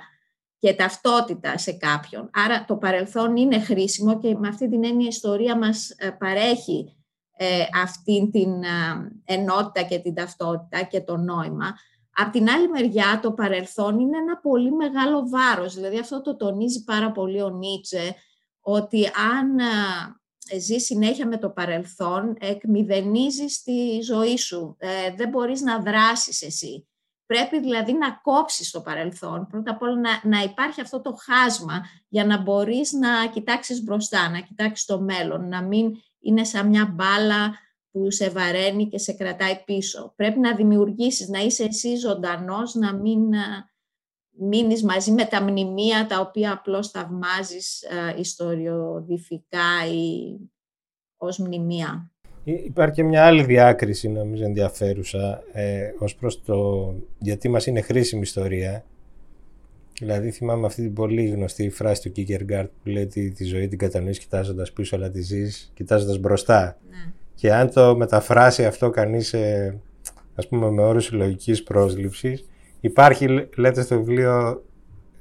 και 0.59 0.73
ταυτότητα 0.73 1.57
σε 1.57 1.71
κάποιον. 1.71 2.29
Άρα 2.33 2.65
το 2.65 2.75
παρελθόν 2.75 3.35
είναι 3.35 3.59
χρήσιμο 3.59 4.19
και 4.19 4.35
με 4.35 4.47
αυτή 4.47 4.69
την 4.69 4.85
έννοια 4.85 5.05
η 5.05 5.07
ιστορία 5.07 5.57
μας 5.57 5.89
ε, 5.89 6.09
παρέχει 6.09 6.97
ε, 7.37 7.63
αυτή 7.83 8.29
την 8.31 8.63
ε, 8.63 9.11
ενότητα 9.25 9.81
και 9.81 9.99
την 9.99 10.13
ταυτότητα 10.13 10.83
και 10.83 11.01
το 11.01 11.17
νόημα. 11.17 11.75
Απ' 12.19 12.31
την 12.31 12.49
άλλη 12.49 12.67
μεριά 12.67 13.19
το 13.21 13.31
παρελθόν 13.31 13.99
είναι 13.99 14.17
ένα 14.17 14.37
πολύ 14.37 14.71
μεγάλο 14.71 15.29
βάρος. 15.29 15.73
Δηλαδή 15.73 15.99
αυτό 15.99 16.21
το 16.21 16.35
τονίζει 16.35 16.83
πάρα 16.83 17.11
πολύ 17.11 17.41
ο 17.41 17.49
Νίτσε, 17.49 18.15
ότι 18.61 19.05
αν 19.05 19.59
ε, 20.49 20.59
ζει 20.59 20.77
συνέχεια 20.77 21.27
με 21.27 21.37
το 21.37 21.49
παρελθόν, 21.49 22.35
εκμηδενίζεις 22.39 23.63
τη 23.63 24.01
ζωή 24.01 24.37
σου. 24.37 24.75
Ε, 24.79 25.13
δεν 25.15 25.29
μπορείς 25.29 25.61
να 25.61 25.79
δράσεις 25.79 26.41
εσύ. 26.41 26.87
Πρέπει 27.27 27.59
δηλαδή 27.59 27.93
να 27.93 28.11
κόψεις 28.11 28.71
το 28.71 28.81
παρελθόν. 28.81 29.47
Πρώτα 29.47 29.71
απ' 29.71 29.81
όλα 29.81 29.95
να, 29.99 30.09
να 30.23 30.43
υπάρχει 30.43 30.81
αυτό 30.81 31.01
το 31.01 31.15
χάσμα 31.19 31.85
για 32.07 32.25
να 32.25 32.41
μπορείς 32.41 32.91
να 32.91 33.27
κοιτάξεις 33.27 33.83
μπροστά, 33.83 34.29
να 34.29 34.39
κοιτάξεις 34.39 34.85
το 34.85 35.01
μέλλον, 35.01 35.47
να 35.47 35.61
μην 35.61 35.95
είναι 36.19 36.43
σαν 36.43 36.67
μια 36.67 36.85
μπάλα 36.85 37.57
που 37.91 38.11
σε 38.11 38.29
βαραίνει 38.29 38.87
και 38.87 38.97
σε 38.97 39.13
κρατάει 39.13 39.63
πίσω. 39.65 40.13
Πρέπει 40.15 40.39
να 40.39 40.55
δημιουργήσεις, 40.55 41.27
να 41.27 41.39
είσαι 41.39 41.63
εσύ 41.63 41.95
ζωντανός, 41.95 42.73
να 42.73 42.93
μην 42.93 43.33
μείνεις 44.39 44.83
μαζί 44.83 45.11
με 45.11 45.25
τα 45.25 45.41
μνημεία 45.41 46.07
τα 46.07 46.19
οποία 46.19 46.51
απλώς 46.51 46.89
θαυμάζεις 46.89 47.83
ιστοριοδηφικά 48.17 49.87
ή 49.91 50.37
ως 51.17 51.37
μνημεία. 51.37 52.11
Υπάρχει 52.49 52.95
και 52.95 53.03
μια 53.03 53.25
άλλη 53.25 53.43
διάκριση 53.43 54.09
νομίζω 54.09 54.43
ενδιαφέρουσα 54.43 55.43
ε, 55.53 55.91
ως 55.99 56.15
προς 56.15 56.43
το 56.43 56.93
γιατί 57.19 57.49
μας 57.49 57.65
είναι 57.65 57.81
χρήσιμη 57.81 58.21
ιστορία. 58.21 58.83
Δηλαδή 59.99 60.31
θυμάμαι 60.31 60.65
αυτή 60.65 60.81
την 60.81 60.93
πολύ 60.93 61.25
γνωστή 61.25 61.69
φράση 61.69 62.01
του 62.01 62.11
Κίκεργκάρτ 62.11 62.69
που 62.83 62.89
λέει 62.89 63.03
ότι 63.03 63.31
τη 63.31 63.43
ζωή 63.43 63.67
την 63.67 63.77
κατανοείς 63.77 64.19
κοιτάζοντας 64.19 64.71
πίσω 64.71 64.95
αλλά 64.95 65.09
τη 65.09 65.21
ζεις 65.21 65.71
κοιτάζοντας 65.73 66.17
μπροστά. 66.17 66.77
Ναι. 66.89 67.11
Και 67.35 67.53
αν 67.53 67.71
το 67.71 67.95
μεταφράσει 67.97 68.65
αυτό 68.65 68.89
κανείς 68.89 69.33
ε, 69.33 69.79
ας 70.35 70.47
πούμε 70.47 70.71
με 70.71 70.81
όρους 70.81 71.05
συλλογικής 71.05 71.63
πρόσληψης 71.63 72.45
υπάρχει 72.79 73.47
λέτε 73.55 73.81
στο 73.81 73.97
βιβλίο 73.97 74.63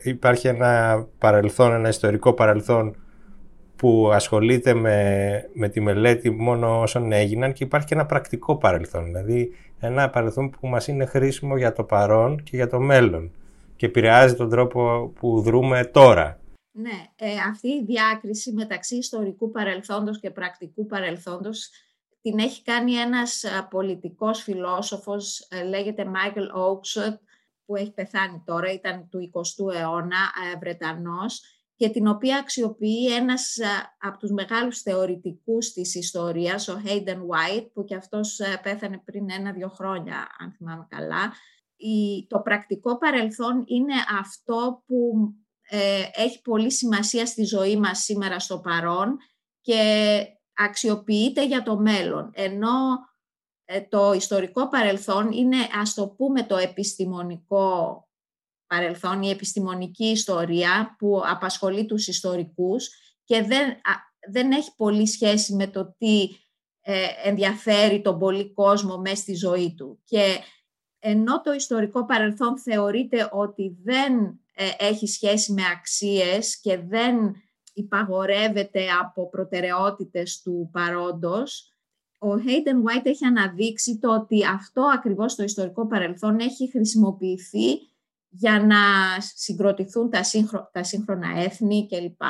υπάρχει 0.02 0.48
ένα 0.48 1.06
παρελθόν, 1.18 1.72
ένα 1.72 1.88
ιστορικό 1.88 2.32
παρελθόν 2.32 2.96
που 3.76 4.10
ασχολείται 4.12 4.74
με, 4.74 5.50
με 5.52 5.68
τη 5.68 5.80
μελέτη 5.80 6.30
μόνο 6.30 6.80
όσων 6.80 7.12
έγιναν 7.12 7.52
και 7.52 7.64
υπάρχει 7.64 7.86
και 7.86 7.94
ένα 7.94 8.06
πρακτικό 8.06 8.56
παρελθόν, 8.56 9.04
δηλαδή 9.04 9.54
ένα 9.80 10.10
παρελθόν 10.10 10.50
που 10.50 10.66
μας 10.66 10.86
είναι 10.86 11.04
χρήσιμο 11.04 11.56
για 11.56 11.72
το 11.72 11.84
παρόν 11.84 12.42
και 12.42 12.56
για 12.56 12.68
το 12.68 12.80
μέλλον 12.80 13.32
και 13.76 13.86
επηρεάζει 13.86 14.34
τον 14.34 14.50
τρόπο 14.50 15.12
που 15.20 15.40
δρούμε 15.40 15.84
τώρα. 15.84 16.40
Ναι, 16.78 17.04
ε, 17.16 17.32
αυτή 17.48 17.68
η 17.68 17.84
διάκριση 17.84 18.52
μεταξύ 18.52 18.96
ιστορικού 18.96 19.50
παρελθόντος 19.50 20.20
και 20.20 20.30
πρακτικού 20.30 20.86
παρελθόντος 20.86 21.70
την 22.26 22.38
έχει 22.38 22.62
κάνει 22.62 22.94
ένας 22.94 23.44
πολιτικός 23.70 24.42
φιλόσοφος, 24.42 25.46
ε, 25.50 25.62
λέγεται 25.62 26.06
Michael 26.14 26.58
Oakeshott, 26.58 27.18
που 27.66 27.76
έχει 27.76 27.92
πεθάνει 27.92 28.42
τώρα, 28.44 28.72
ήταν 28.72 29.08
του 29.10 29.18
20ου 29.18 29.74
αιώνα, 29.74 30.16
ε, 30.52 30.58
Βρετανός, 30.58 31.55
και 31.76 31.88
την 31.88 32.06
οποία 32.06 32.38
αξιοποιεί 32.38 33.14
ένας 33.18 33.56
από 33.98 34.18
τους 34.18 34.30
μεγάλους 34.30 34.80
θεωρητικούς 34.80 35.72
της 35.72 35.94
ιστορίας, 35.94 36.68
ο 36.68 36.82
Hayden 36.84 37.18
White, 37.18 37.70
που 37.72 37.84
και 37.84 37.94
αυτός 37.94 38.40
πέθανε 38.62 39.02
πριν 39.04 39.30
ένα-δυο 39.30 39.68
χρόνια, 39.68 40.26
αν 40.38 40.52
θυμάμαι 40.52 40.86
καλά. 40.88 41.32
Το 42.28 42.40
πρακτικό 42.40 42.98
παρελθόν 42.98 43.64
είναι 43.66 43.94
αυτό 44.20 44.82
που 44.86 45.12
ε, 45.68 46.02
έχει 46.12 46.40
πολύ 46.40 46.72
σημασία 46.72 47.26
στη 47.26 47.44
ζωή 47.44 47.76
μας 47.76 47.98
σήμερα 47.98 48.38
στο 48.38 48.58
παρόν 48.58 49.16
και 49.60 50.22
αξιοποιείται 50.54 51.46
για 51.46 51.62
το 51.62 51.78
μέλλον. 51.78 52.30
Ενώ 52.34 52.74
ε, 53.64 53.80
το 53.80 54.12
ιστορικό 54.12 54.68
παρελθόν 54.68 55.32
είναι, 55.32 55.56
ας 55.80 55.94
το 55.94 56.08
πούμε, 56.08 56.42
το 56.42 56.56
επιστημονικό 56.56 58.05
παρελθόν, 58.66 59.22
η 59.22 59.30
επιστημονική 59.30 60.04
ιστορία 60.04 60.96
που 60.98 61.22
απασχολεί 61.26 61.86
τους 61.86 62.08
ιστορικούς 62.08 62.88
και 63.24 63.42
δεν, 63.42 63.76
δεν 64.30 64.52
έχει 64.52 64.70
πολύ 64.76 65.06
σχέση 65.06 65.54
με 65.54 65.66
το 65.66 65.94
τι 65.98 66.28
ε, 66.80 67.06
ενδιαφέρει 67.24 68.00
τον 68.00 68.18
πολύ 68.18 68.52
κόσμο 68.52 68.98
μέσα 68.98 69.16
στη 69.16 69.34
ζωή 69.34 69.74
του. 69.74 70.00
Και 70.04 70.38
ενώ 70.98 71.40
το 71.40 71.52
ιστορικό 71.52 72.04
παρελθόν 72.04 72.58
θεωρείται 72.58 73.28
ότι 73.32 73.76
δεν 73.82 74.14
ε, 74.54 74.70
έχει 74.78 75.06
σχέση 75.06 75.52
με 75.52 75.62
αξίες 75.76 76.60
και 76.60 76.78
δεν 76.78 77.34
υπαγορεύεται 77.72 78.86
από 79.00 79.28
προτεραιότητες 79.28 80.40
του 80.42 80.68
παρόντος, 80.72 81.76
ο 82.18 82.28
Hayden 82.34 82.76
White 82.88 83.04
έχει 83.04 83.24
αναδείξει 83.24 83.98
το 83.98 84.14
ότι 84.14 84.46
αυτό 84.46 84.82
ακριβώς 84.94 85.34
το 85.34 85.42
ιστορικό 85.42 85.86
παρελθόν 85.86 86.38
έχει 86.38 86.70
χρησιμοποιηθεί 86.70 87.78
για 88.38 88.60
να 88.60 88.76
συγκροτηθούν 89.34 90.10
τα, 90.10 90.22
σύγχρο, 90.22 90.70
τα 90.72 90.82
σύγχρονα 90.82 91.28
έθνη 91.36 91.86
κλπ. 91.86 92.20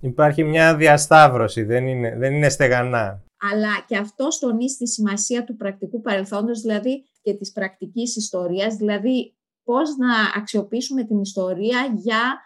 Υπάρχει 0.00 0.44
μια 0.44 0.76
διασταύρωση, 0.76 1.62
δεν 1.62 1.86
είναι, 1.86 2.16
δεν 2.16 2.34
είναι 2.34 2.48
στεγανά. 2.48 3.22
Αλλά 3.52 3.84
και 3.86 3.96
αυτό 3.96 4.28
τονίζει 4.40 4.76
τη 4.76 4.88
σημασία 4.88 5.44
του 5.44 5.56
πρακτικού 5.56 6.00
παρελθόντος, 6.00 6.60
δηλαδή 6.60 7.04
και 7.22 7.34
της 7.34 7.52
πρακτικής 7.52 8.16
ιστορίας, 8.16 8.74
δηλαδή 8.76 9.36
πώς 9.64 9.96
να 9.96 10.40
αξιοποιήσουμε 10.40 11.04
την 11.04 11.20
ιστορία 11.20 11.94
για 11.96 12.40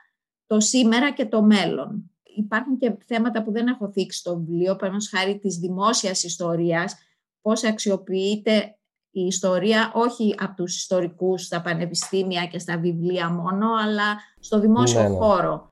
το 0.46 0.60
σήμερα 0.60 1.12
και 1.12 1.26
το 1.26 1.42
μέλλον. 1.42 2.10
Υπάρχουν 2.36 2.78
και 2.78 2.96
θέματα 3.06 3.42
που 3.42 3.52
δεν 3.52 3.66
έχω 3.66 3.90
θίξει 3.92 4.18
στο 4.18 4.36
βιβλίο, 4.36 4.76
παραδείγματος 4.76 5.08
χάρη 5.08 5.38
της 5.38 5.56
δημόσιας 5.56 6.22
ιστορίας, 6.22 6.96
πώς 7.40 7.64
αξιοποιείται 7.64 8.77
η 9.10 9.20
ιστορία 9.20 9.92
όχι 9.94 10.34
από 10.38 10.54
τους 10.54 10.76
ιστορικούς 10.76 11.42
στα 11.42 11.62
πανεπιστήμια 11.62 12.46
και 12.46 12.58
στα 12.58 12.78
βιβλία 12.78 13.30
μόνο, 13.30 13.66
αλλά 13.82 14.16
στο 14.40 14.60
δημόσιο 14.60 15.02
ναι, 15.02 15.08
ναι. 15.08 15.16
χώρο. 15.16 15.68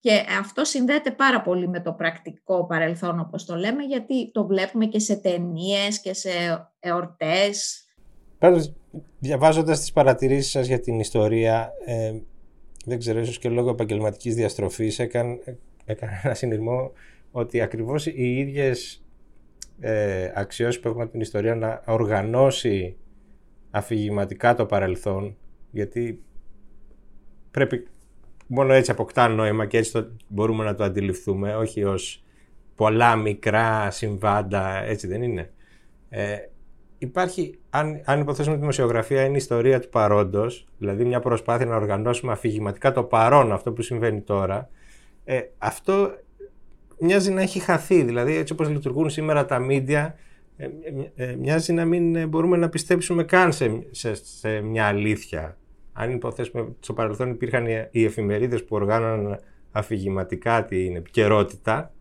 Και 0.00 0.24
αυτό 0.40 0.64
συνδέεται 0.64 1.10
πάρα 1.10 1.42
πολύ 1.42 1.68
με 1.68 1.80
το 1.80 1.92
πρακτικό 1.92 2.66
παρελθόν, 2.66 3.20
όπως 3.20 3.44
το 3.44 3.54
λέμε, 3.54 3.82
γιατί 3.82 4.30
το 4.30 4.46
βλέπουμε 4.46 4.86
και 4.86 4.98
σε 4.98 5.16
ταινίες 5.16 6.00
και 6.00 6.14
σε 6.14 6.30
εορτές. 6.80 7.84
Πάντως, 8.38 8.72
διαβάζοντας 9.18 9.80
τις 9.80 9.92
παρατηρήσεις 9.92 10.50
σας 10.50 10.66
για 10.66 10.80
την 10.80 11.00
ιστορία, 11.00 11.72
ε, 11.86 12.20
δεν 12.84 12.98
ξέρω, 12.98 13.18
ίσως 13.18 13.38
και 13.38 13.48
λόγω 13.48 13.70
επαγγελματικής 13.70 14.34
διαστροφής, 14.34 14.98
έκανε, 14.98 15.38
έκανε 15.84 16.20
ένα 16.24 16.34
συνειρμό 16.34 16.92
ότι 17.30 17.60
ακριβώς 17.60 18.06
οι 18.06 18.38
ίδιες 18.38 19.02
ε, 19.80 20.32
αξιώσει 20.34 20.80
που 20.80 20.88
έχουμε 20.88 21.02
από 21.02 21.12
την 21.12 21.20
ιστορία 21.20 21.54
να 21.54 21.82
οργανώσει 21.86 22.96
αφηγηματικά 23.70 24.54
το 24.54 24.66
παρελθόν 24.66 25.36
γιατί 25.70 26.22
πρέπει 27.50 27.86
μόνο 28.46 28.72
έτσι 28.72 28.90
αποκτά 28.90 29.28
νόημα 29.28 29.66
και 29.66 29.78
έτσι 29.78 29.92
το, 29.92 30.10
μπορούμε 30.28 30.64
να 30.64 30.74
το 30.74 30.84
αντιληφθούμε 30.84 31.56
όχι 31.56 31.84
ως 31.84 32.24
πολλά 32.74 33.16
μικρά 33.16 33.90
συμβάντα 33.90 34.82
έτσι 34.82 35.06
δεν 35.06 35.22
είναι. 35.22 35.52
Ε, 36.08 36.36
υπάρχει 36.98 37.58
αν, 37.70 38.02
αν 38.04 38.20
υποθέσουμε 38.20 38.54
ότι 38.54 38.58
η 38.58 38.60
δημοσιογραφία 38.60 39.24
είναι 39.24 39.34
η 39.34 39.36
ιστορία 39.36 39.80
του 39.80 39.88
παρόντος 39.88 40.68
δηλαδή 40.78 41.04
μια 41.04 41.20
προσπάθεια 41.20 41.66
να 41.66 41.76
οργανώσουμε 41.76 42.32
αφηγηματικά 42.32 42.92
το 42.92 43.02
παρόν 43.04 43.52
αυτό 43.52 43.72
που 43.72 43.82
συμβαίνει 43.82 44.20
τώρα 44.20 44.68
ε, 45.24 45.40
αυτό 45.58 46.10
μοιάζει 47.00 47.30
να 47.30 47.42
έχει 47.42 47.58
χαθεί. 47.58 48.02
Δηλαδή, 48.02 48.36
έτσι 48.36 48.52
όπως 48.52 48.68
λειτουργούν 48.68 49.10
σήμερα 49.10 49.44
τα 49.44 49.58
μίντια, 49.58 50.14
ε, 50.56 50.68
ε, 51.14 51.34
μοιάζει 51.34 51.72
να 51.72 51.84
μην 51.84 52.16
ε, 52.16 52.26
μπορούμε 52.26 52.56
να 52.56 52.68
πιστέψουμε 52.68 53.24
καν 53.24 53.52
σε, 53.52 54.14
σε, 54.22 54.60
μια 54.60 54.86
αλήθεια. 54.86 55.56
Αν 55.92 56.10
υποθέσουμε 56.10 56.62
ότι 56.62 56.76
στο 56.80 56.92
παρελθόν 56.92 57.30
υπήρχαν 57.30 57.66
οι 57.90 58.04
εφημερίδες 58.04 58.64
που 58.64 58.76
οργάνωναν 58.76 59.40
αφηγηματικά 59.72 60.64
την 60.64 60.96
επικαιρότητα, 60.96 61.92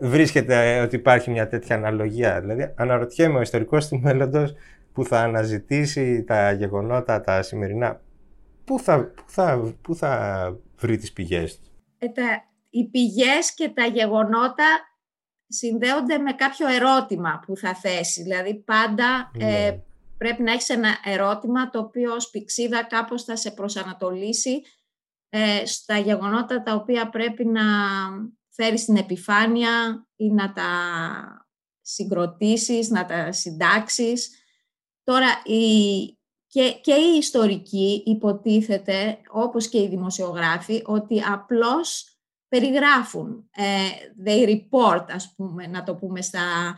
βρίσκεται 0.00 0.80
ότι 0.80 0.96
υπάρχει 0.96 1.30
μια 1.30 1.48
τέτοια 1.48 1.76
αναλογία. 1.76 2.40
Δηλαδή, 2.40 2.72
αναρωτιέμαι 2.74 3.38
ο 3.38 3.40
ιστορικός 3.40 3.88
του 3.88 4.00
μέλλοντος 4.00 4.54
που 4.92 5.04
θα 5.04 5.20
αναζητήσει 5.20 6.22
τα 6.22 6.52
γεγονότα 6.52 7.20
τα 7.20 7.42
σημερινά, 7.42 8.00
πού 8.64 8.78
θα, 8.78 9.12
πού 9.14 9.22
θα, 9.26 9.74
πού 9.82 9.94
θα 9.94 10.56
βρει 10.78 10.96
τις 10.96 11.12
πηγές 11.12 11.60
του; 11.60 11.70
Οι 12.72 12.88
πηγές 12.88 13.54
και 13.54 13.68
τα 13.68 13.86
γεγονότα 13.86 14.66
συνδέονται 15.46 16.18
με 16.18 16.32
κάποιο 16.32 16.68
ερώτημα 16.68 17.42
που 17.46 17.56
θα 17.56 17.74
θέσει. 17.74 18.22
Δηλαδή 18.22 18.54
πάντα 18.54 19.30
ε, 19.38 19.44
ναι. 19.44 19.80
πρέπει 20.18 20.42
να 20.42 20.52
έχεις 20.52 20.68
ένα 20.68 20.96
ερώτημα 21.04 21.70
το 21.70 21.78
οποίο 21.78 22.14
ως 22.14 22.30
πηξίδα 22.30 22.84
κάπως 22.84 23.24
θα 23.24 23.36
σε 23.36 23.50
προσανατολίσει 23.50 24.62
ε, 25.28 25.66
στα 25.66 25.98
γεγονότα 25.98 26.62
τα 26.62 26.74
οποία 26.74 27.08
πρέπει 27.08 27.44
να 27.46 27.62
φέρεις 28.48 28.80
στην 28.80 28.96
επιφάνεια 28.96 30.06
ή 30.16 30.30
να 30.30 30.52
τα 30.52 30.70
συγκροτήσεις, 31.80 32.90
να 32.90 33.06
τα 33.06 33.32
συντάξεις. 33.32 34.30
Τώρα, 35.04 35.42
η, 35.44 36.04
και, 36.46 36.72
και 36.82 36.94
οι 36.94 37.16
ιστορικοί 37.18 38.02
υποτίθεται, 38.06 39.18
όπως 39.30 39.68
και 39.68 39.78
οι 39.78 39.88
δημοσιογράφοι, 39.88 40.82
ότι 40.84 41.22
απλώς 41.22 42.11
περιγράφουν. 42.52 43.48
Ε, 43.56 43.62
they 44.24 44.48
report, 44.48 45.04
ας 45.08 45.34
πούμε, 45.36 45.66
να 45.66 45.82
το 45.82 45.94
πούμε 45.94 46.22
στα 46.22 46.74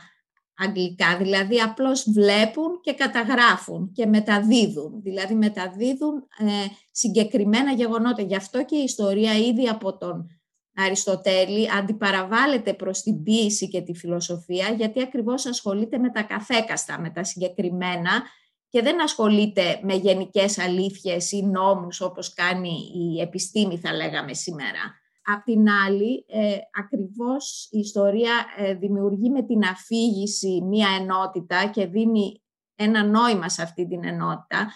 αγγλικά. 0.57 1.17
Δηλαδή, 1.17 1.61
απλώς 1.61 2.09
βλέπουν 2.11 2.79
και 2.81 2.93
καταγράφουν 2.93 3.91
και 3.91 4.05
μεταδίδουν. 4.05 5.01
Δηλαδή, 5.01 5.33
μεταδίδουν 5.33 6.27
ε, 6.37 6.45
συγκεκριμένα 6.91 7.71
γεγονότα. 7.71 8.21
Γι' 8.21 8.35
αυτό 8.35 8.65
και 8.65 8.75
η 8.75 8.83
ιστορία 8.83 9.33
ήδη 9.33 9.67
από 9.67 9.97
τον 9.97 10.29
Αριστοτέλη 10.75 11.71
αντιπαραβάλλεται 11.71 12.73
προς 12.73 13.01
την 13.01 13.23
ποίηση 13.23 13.67
και 13.67 13.81
τη 13.81 13.93
φιλοσοφία, 13.93 14.69
γιατί 14.77 15.01
ακριβώς 15.01 15.45
ασχολείται 15.45 15.97
με 15.97 16.11
τα 16.11 16.21
καθέκαστα, 16.21 16.99
με 16.99 17.09
τα 17.09 17.23
συγκεκριμένα 17.23 18.23
και 18.69 18.81
δεν 18.81 19.01
ασχολείται 19.01 19.79
με 19.83 19.93
γενικές 19.93 20.59
αλήθειες 20.59 21.31
ή 21.31 21.45
νόμους 21.45 22.01
όπως 22.01 22.33
κάνει 22.33 22.91
η 22.95 23.21
επιστήμη 23.21 23.77
θα 23.77 23.93
λέγαμε 23.93 24.33
σήμερα. 24.33 25.03
Απ' 25.27 25.43
την 25.43 25.69
άλλη, 25.69 26.25
ε, 26.27 26.57
ακριβώς 26.71 27.67
η 27.71 27.79
ιστορία 27.79 28.45
ε, 28.57 28.73
δημιουργεί 28.73 29.29
με 29.29 29.43
την 29.43 29.63
αφήγηση 29.63 30.61
μία 30.63 30.87
ενότητα 30.99 31.67
και 31.67 31.85
δίνει 31.85 32.43
ένα 32.75 33.03
νόημα 33.03 33.49
σε 33.49 33.61
αυτή 33.61 33.87
την 33.87 34.05
ενότητα. 34.05 34.71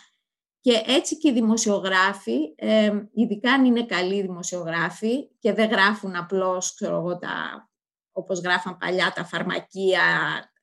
Και 0.60 0.84
έτσι 0.86 1.18
και 1.18 1.30
οι 1.30 1.34
δημοσιογράφοι, 1.34 2.54
ε, 2.56 3.04
ειδικά 3.14 3.52
αν 3.52 3.66
είναι 3.66 3.86
καλοί 3.86 4.22
δημοσιογράφοι 4.22 5.38
και 5.40 5.54
δεν 5.54 5.70
γράφουν 5.70 6.16
απλώς, 6.16 6.74
ξέρω 6.74 6.96
εγώ, 6.96 7.18
τα, 7.18 7.70
όπως 8.12 8.40
γράφαν 8.40 8.78
παλιά 8.78 9.12
τα 9.16 9.26
φαρμακεία 9.26 10.02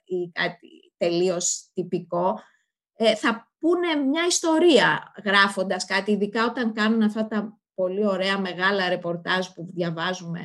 ή 0.05 0.31
κάτι 0.33 0.69
τελείως 0.97 1.71
τυπικό, 1.75 2.41
ε, 2.97 3.15
θα 3.15 3.53
πούνε 3.59 3.95
μια 3.95 4.27
ιστορία 4.27 5.13
γράφοντας 5.25 5.85
κάτι, 5.85 6.11
ειδικά 6.13 6.45
όταν 6.45 6.73
κάνουν 6.73 7.03
αυτά 7.03 7.27
τα 7.27 7.61
πολύ 7.77 8.07
ωραία 8.07 8.39
μεγάλα 8.39 8.89
ρεπορτάζ 8.89 9.47
που 9.47 9.69
διαβάζουμε 9.75 10.41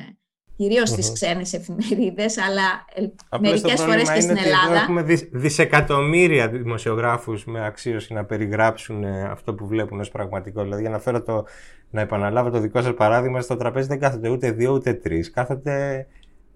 κυρίως 0.56 0.88
στις 0.88 1.08
mm-hmm. 1.08 1.12
ξένες 1.12 1.52
εφημερίδες, 1.52 2.38
αλλά 2.38 2.84
Απλώς 3.28 3.50
μερικές 3.50 3.82
φορές 3.82 4.10
και 4.10 4.20
στην 4.20 4.36
Ελλάδα. 4.36 4.74
Έχουμε 4.74 5.02
δισεκατομμύρια 5.32 6.48
δημοσιογράφους 6.48 7.44
με 7.44 7.66
αξίωση 7.66 8.12
να 8.12 8.24
περιγράψουν 8.24 9.04
ε, 9.04 9.22
αυτό 9.22 9.54
που 9.54 9.66
βλέπουν 9.66 10.00
ως 10.00 10.08
πραγματικό. 10.08 10.62
Δηλαδή, 10.62 10.80
για 10.80 10.90
να, 10.90 10.98
φέρω 10.98 11.22
το, 11.22 11.44
να 11.90 12.00
επαναλάβω 12.00 12.50
το 12.50 12.58
δικό 12.58 12.82
σας 12.82 12.94
παράδειγμα, 12.94 13.40
στο 13.40 13.56
τραπέζι 13.56 13.88
δεν 13.88 13.98
κάθονται 13.98 14.28
ούτε 14.28 14.50
δύο 14.50 14.72
ούτε 14.72 14.94
τρεις. 14.94 15.30
Κάθονται 15.30 16.06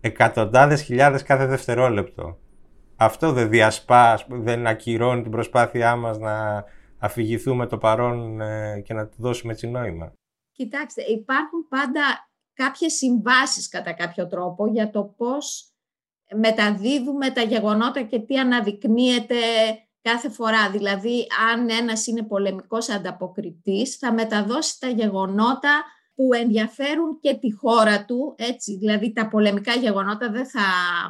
εκατοντάδες 0.01 0.83
χιλιάδες 0.83 1.23
κάθε 1.23 1.47
δευτερόλεπτο. 1.47 2.39
Αυτό 2.97 3.33
δεν 3.33 3.49
διασπά, 3.49 4.25
δεν 4.29 4.67
ακυρώνει 4.67 5.23
την 5.23 5.31
προσπάθειά 5.31 5.97
μας 5.97 6.19
να 6.19 6.65
αφηγηθούμε 6.99 7.67
το 7.67 7.79
παρόν 7.79 8.41
ε, 8.41 8.81
και 8.85 8.95
να 8.95 9.07
του 9.07 9.17
δώσουμε 9.19 9.53
έτσι 9.53 9.69
νόημα. 9.69 10.13
Κοιτάξτε, 10.57 11.03
υπάρχουν 11.03 11.69
πάντα 11.69 12.31
κάποιες 12.53 12.93
συμβάσεις 12.93 13.69
κατά 13.69 13.93
κάποιο 13.93 14.27
τρόπο 14.27 14.67
για 14.67 14.91
το 14.91 15.05
πώς 15.05 15.71
μεταδίδουμε 16.35 17.31
τα 17.31 17.43
γεγονότα 17.43 18.03
και 18.03 18.19
τι 18.19 18.39
αναδεικνύεται 18.39 19.37
κάθε 20.03 20.29
φορά. 20.29 20.71
Δηλαδή, 20.71 21.27
αν 21.53 21.69
ένας 21.69 22.07
είναι 22.07 22.23
πολεμικός 22.23 22.89
ανταποκριτής, 22.89 23.97
θα 23.97 24.13
μεταδώσει 24.13 24.81
τα 24.81 24.89
γεγονότα 24.89 25.85
που 26.15 26.33
ενδιαφέρουν 26.33 27.19
και 27.21 27.35
τη 27.35 27.53
χώρα 27.53 28.05
του, 28.05 28.35
έτσι, 28.39 28.77
δηλαδή 28.77 29.13
τα 29.13 29.29
πολεμικά 29.29 29.75
γεγονότα 29.75 30.31
δεν 30.31 30.47
θα 30.47 30.61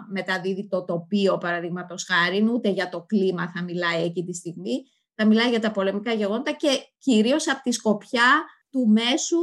μεταδίδει 0.09 0.69
το 0.69 0.85
τοπίο, 0.85 1.39
παραδείγματος 1.39 2.05
χάρη, 2.05 2.49
ούτε 2.53 2.69
για 2.69 2.89
το 2.89 3.05
κλίμα 3.07 3.51
θα 3.55 3.63
μιλάει 3.63 4.03
εκεί 4.03 4.25
τη 4.25 4.35
στιγμή, 4.35 4.85
θα 5.15 5.27
μιλάει 5.27 5.49
για 5.51 5.61
τα 5.61 5.71
πολεμικά 5.71 6.13
γεγονότα 6.13 6.53
και 6.53 6.69
κυρίως 6.99 7.49
από 7.49 7.63
τη 7.63 7.73
σκοπιά 7.73 8.45
του 8.77 8.89
μέσου 8.89 9.39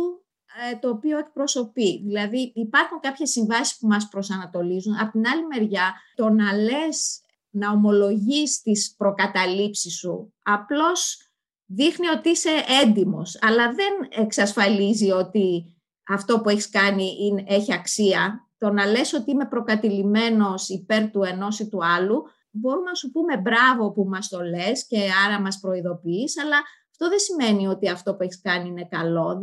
ε, 0.71 0.75
το 0.75 0.89
οποίο 0.89 1.17
εκπροσωπεί. 1.17 2.01
Δηλαδή 2.05 2.51
υπάρχουν 2.55 2.99
κάποιες 2.99 3.29
συμβάσεις 3.29 3.77
που 3.77 3.87
μας 3.87 4.07
προσανατολίζουν. 4.07 4.95
Από 4.99 5.11
την 5.11 5.27
άλλη 5.27 5.45
μεριά, 5.45 5.93
το 6.15 6.29
να 6.29 6.53
λες, 6.53 7.21
να 7.49 7.71
ομολογείς 7.71 8.61
τις 8.61 8.95
προκαταλήψεις 8.97 9.97
σου, 9.97 10.33
απλώς 10.43 11.31
δείχνει 11.65 12.07
ότι 12.07 12.29
είσαι 12.29 12.63
έντιμος, 12.83 13.37
αλλά 13.41 13.73
δεν 13.73 14.23
εξασφαλίζει 14.23 15.11
ότι 15.11 15.75
αυτό 16.07 16.41
που 16.41 16.49
έχεις 16.49 16.69
κάνει 16.69 17.17
είναι, 17.19 17.43
έχει 17.47 17.73
αξία. 17.73 18.47
Το 18.57 18.69
να 18.69 18.85
λες 18.85 19.13
ότι 19.13 19.31
είμαι 19.31 19.45
προκατηλημένος 19.45 20.69
υπέρ 20.69 21.09
του 21.11 21.23
ενός 21.23 21.59
ή 21.59 21.69
του 21.69 21.85
άλλου, 21.85 22.23
μπορούμε 22.51 22.89
να 22.89 22.95
σου 22.95 23.11
πούμε 23.11 23.37
μπράβο 23.37 23.91
που 23.91 24.03
μας 24.03 24.29
το 24.29 24.41
λες 24.41 24.87
και 24.87 24.99
άρα 25.25 25.41
μας 25.41 25.59
προειδοποιείς, 25.59 26.41
αλλά 26.41 26.57
αυτό 27.03 27.09
δεν 27.09 27.19
σημαίνει 27.19 27.67
ότι 27.67 27.89
αυτό 27.89 28.15
που 28.15 28.23
έχεις 28.23 28.41
κάνει 28.41 28.67
είναι 28.67 28.87
καλό 28.89 29.39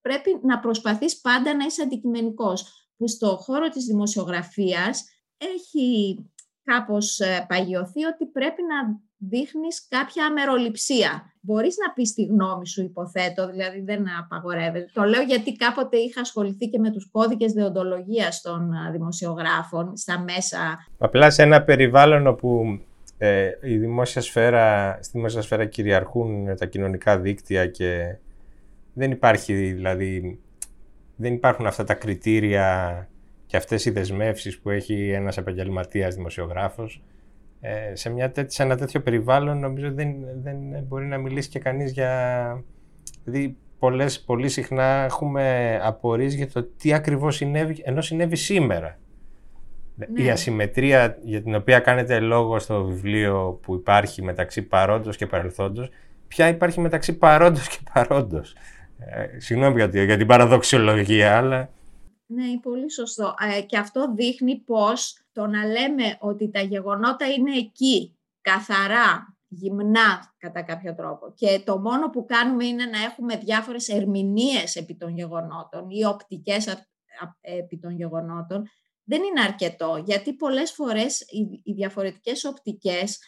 πρέπει 0.00 0.40
να 0.42 0.60
προσπαθείς 0.60 1.20
πάντα 1.20 1.56
να 1.56 1.64
είσαι 1.64 1.82
αντικειμενικός, 1.82 2.88
που 2.96 3.08
στο 3.08 3.26
χώρο 3.26 3.68
της 3.68 3.84
δημοσιογραφίας 3.84 5.04
έχει 5.36 6.18
κάπως 6.64 7.18
ε, 7.18 7.44
παγιωθεί 7.48 8.04
ότι 8.04 8.26
πρέπει 8.26 8.62
να 8.62 9.00
δείχνεις 9.16 9.88
κάποια 9.88 10.26
αμεροληψία. 10.26 11.32
Μπορείς 11.40 11.76
να 11.86 11.92
πεις 11.92 12.14
τη 12.14 12.24
γνώμη 12.24 12.66
σου, 12.66 12.82
υποθέτω, 12.82 13.46
δηλαδή 13.46 13.80
δεν 13.80 14.04
απαγορεύεται. 14.22 14.90
Το 14.92 15.02
λέω 15.02 15.22
γιατί 15.22 15.56
κάποτε 15.56 15.96
είχα 15.96 16.20
ασχοληθεί 16.20 16.68
και 16.68 16.78
με 16.78 16.90
τους 16.90 17.10
κώδικες 17.10 17.52
δεοντολογίας 17.52 18.40
των 18.40 18.72
ε, 18.72 18.90
δημοσιογράφων 18.90 19.96
στα 19.96 20.18
μέσα. 20.18 20.86
Απλά 20.98 21.30
σε 21.30 21.42
ένα 21.42 21.62
περιβάλλον 21.62 22.26
όπου 22.26 22.78
ε, 23.18 23.50
η 23.62 23.76
δημόσια 23.76 24.22
σφαίρα, 24.22 24.98
στη 25.00 25.12
δημόσια 25.16 25.42
σφαίρα 25.42 25.64
κυριαρχούν 25.64 26.56
τα 26.56 26.66
κοινωνικά 26.66 27.18
δίκτυα 27.18 27.66
και 27.66 28.16
δεν 28.92 29.10
υπάρχει 29.10 29.54
δηλαδή, 29.54 30.38
δεν 31.16 31.32
υπάρχουν 31.32 31.66
αυτά 31.66 31.84
τα 31.84 31.94
κριτήρια 31.94 33.08
και 33.46 33.56
αυτές 33.56 33.84
οι 33.84 33.90
δεσμεύσεις 33.90 34.58
που 34.58 34.70
έχει 34.70 35.10
ένας 35.10 35.36
επαγγελματίας 35.36 36.14
δημοσιογράφος. 36.14 37.02
Ε, 37.60 37.94
σε, 37.94 38.10
μια 38.10 38.32
σε 38.46 38.62
ένα 38.62 38.76
τέτοιο 38.76 39.00
περιβάλλον 39.00 39.58
νομίζω 39.58 39.92
δεν, 39.92 40.14
δεν 40.42 40.56
μπορεί 40.88 41.06
να 41.06 41.18
μιλήσει 41.18 41.48
και 41.48 41.58
κανείς 41.58 41.92
για... 41.92 42.64
Δηλαδή 43.24 43.56
πολλές, 43.78 44.20
πολύ 44.20 44.48
συχνά 44.48 44.84
έχουμε 44.84 45.78
απορίες 45.82 46.34
για 46.34 46.48
το 46.48 46.62
τι 46.62 46.92
ακριβώς 46.92 47.36
συνέβη, 47.36 47.82
ενώ 47.84 48.00
συνέβη 48.00 48.36
σήμερα. 48.36 48.98
Ναι. 49.94 50.22
Η 50.22 50.30
ασυμμετρία 50.30 51.18
για 51.22 51.42
την 51.42 51.54
οποία 51.54 51.78
κάνετε 51.78 52.20
λόγο 52.20 52.58
στο 52.58 52.84
βιβλίο 52.84 53.58
που 53.62 53.74
υπάρχει 53.74 54.22
μεταξύ 54.22 54.62
παρόντος 54.62 55.16
και 55.16 55.26
παρελθόντος, 55.26 55.88
ποια 56.28 56.48
υπάρχει 56.48 56.80
μεταξύ 56.80 57.18
παρόντος 57.18 57.68
και 57.68 57.78
παρόντος; 57.92 58.56
Ε, 58.98 59.38
συγγνώμη 59.38 59.82
για, 59.82 60.04
για 60.04 60.16
την 60.16 60.26
παραδοξιολογία, 60.26 61.36
αλλά... 61.36 61.70
Ναι, 62.26 62.60
πολύ 62.62 62.90
σωστό. 62.90 63.34
Ε, 63.56 63.60
και 63.62 63.78
αυτό 63.78 64.12
δείχνει 64.14 64.56
πως 64.56 65.18
το 65.32 65.46
να 65.46 65.64
λέμε 65.64 66.16
ότι 66.18 66.50
τα 66.50 66.60
γεγονότα 66.60 67.26
είναι 67.26 67.56
εκεί, 67.56 68.16
καθαρά, 68.40 69.36
γυμνά 69.48 70.34
κατά 70.38 70.62
κάποιο 70.62 70.94
τρόπο 70.94 71.32
και 71.34 71.62
το 71.64 71.78
μόνο 71.78 72.10
που 72.10 72.24
κάνουμε 72.24 72.64
είναι 72.64 72.84
να 72.84 73.02
έχουμε 73.02 73.36
διάφορες 73.36 73.88
ερμηνείες 73.88 74.76
επί 74.76 74.94
των 74.94 75.14
γεγονότων 75.14 75.90
ή 75.90 76.04
οπτικές 76.04 76.86
επί 77.40 77.78
των 77.78 77.90
γεγονότων, 77.90 78.68
δεν 79.04 79.22
είναι 79.22 79.40
αρκετό, 79.40 80.02
γιατί 80.04 80.32
πολλές 80.32 80.70
φορές 80.70 81.20
οι 81.62 81.72
διαφορετικές 81.72 82.44
οπτικές 82.44 83.18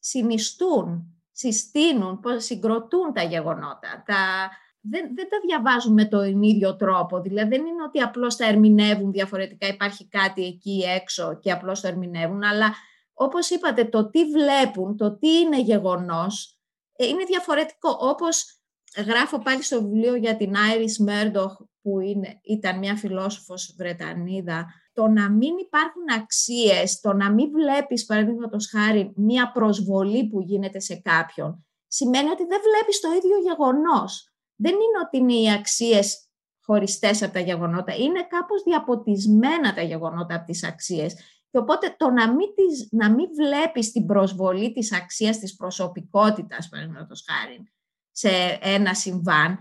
συνιστούν 0.00 1.14
συστήνουν, 1.34 2.20
συγκροτούν 2.36 3.12
τα 3.12 3.22
γεγονότα. 3.22 4.02
Τα, 4.06 4.50
δεν, 4.80 5.14
δεν 5.14 5.28
τα 5.28 5.38
διαβάζουν 5.46 5.92
με 5.92 6.04
τον 6.04 6.42
ίδιο 6.42 6.76
τρόπο. 6.76 7.20
Δηλαδή 7.20 7.48
δεν 7.48 7.66
είναι 7.66 7.82
ότι 7.82 8.00
απλώς 8.00 8.36
τα 8.36 8.46
ερμηνεύουν 8.46 9.12
διαφορετικά, 9.12 9.66
υπάρχει 9.66 10.08
κάτι 10.08 10.44
εκεί 10.44 10.84
έξω 10.96 11.38
και 11.40 11.52
απλώς 11.52 11.80
το 11.80 11.88
ερμηνεύουν, 11.88 12.42
αλλά 12.42 12.74
όπως 13.12 13.50
είπατε 13.50 13.84
το 13.84 14.10
τι 14.10 14.24
βλέπουν, 14.24 14.96
το 14.96 15.18
τι 15.18 15.38
είναι 15.38 15.60
γεγονός, 15.60 16.58
ε, 16.96 17.06
είναι 17.06 17.24
διαφορετικό. 17.24 17.96
Όπως 18.00 18.58
γράφω 19.06 19.38
πάλι 19.38 19.62
στο 19.62 19.82
βιβλίο 19.82 20.14
για 20.14 20.36
την 20.36 20.54
Iris 20.54 21.08
Murdoch, 21.08 21.52
που 21.84 22.00
είναι, 22.00 22.40
ήταν 22.42 22.78
μια 22.78 22.96
φιλόσοφος 22.96 23.74
Βρετανίδα, 23.78 24.66
το 24.92 25.06
να 25.06 25.30
μην 25.30 25.58
υπάρχουν 25.58 26.02
αξίες, 26.16 27.00
το 27.00 27.12
να 27.12 27.32
μην 27.32 27.50
βλέπεις 27.50 28.04
παραδείγματος 28.04 28.68
χάρη 28.68 29.12
μία 29.16 29.52
προσβολή 29.52 30.28
που 30.28 30.40
γίνεται 30.40 30.80
σε 30.80 30.94
κάποιον, 30.94 31.66
σημαίνει 31.86 32.28
ότι 32.28 32.44
δεν 32.44 32.60
βλέπεις 32.60 33.00
το 33.00 33.08
ίδιο 33.08 33.38
γεγονός. 33.38 34.32
Δεν 34.56 34.72
είναι 34.72 34.98
ότι 35.06 35.16
είναι 35.18 35.34
οι 35.34 35.52
αξίες 35.52 36.28
χωριστές 36.60 37.22
από 37.22 37.32
τα 37.32 37.40
γεγονότα, 37.40 37.94
είναι 37.94 38.26
κάπως 38.26 38.62
διαποτισμένα 38.62 39.74
τα 39.74 39.82
γεγονότα 39.82 40.34
από 40.34 40.46
τις 40.46 40.64
αξίες. 40.64 41.14
Και 41.50 41.58
οπότε 41.58 41.94
το 41.98 42.10
να 42.10 42.34
μην, 42.34 42.48
τις, 42.54 42.88
να 42.90 43.10
μην 43.10 43.28
βλέπεις 43.34 43.92
την 43.92 44.06
προσβολή 44.06 44.72
της 44.72 44.92
αξίας 44.92 45.38
της 45.38 45.56
προσωπικότητας, 45.56 46.68
παραδείγματος 46.68 47.24
χάρη, 47.28 47.72
σε 48.10 48.58
ένα 48.60 48.94
συμβάν, 48.94 49.58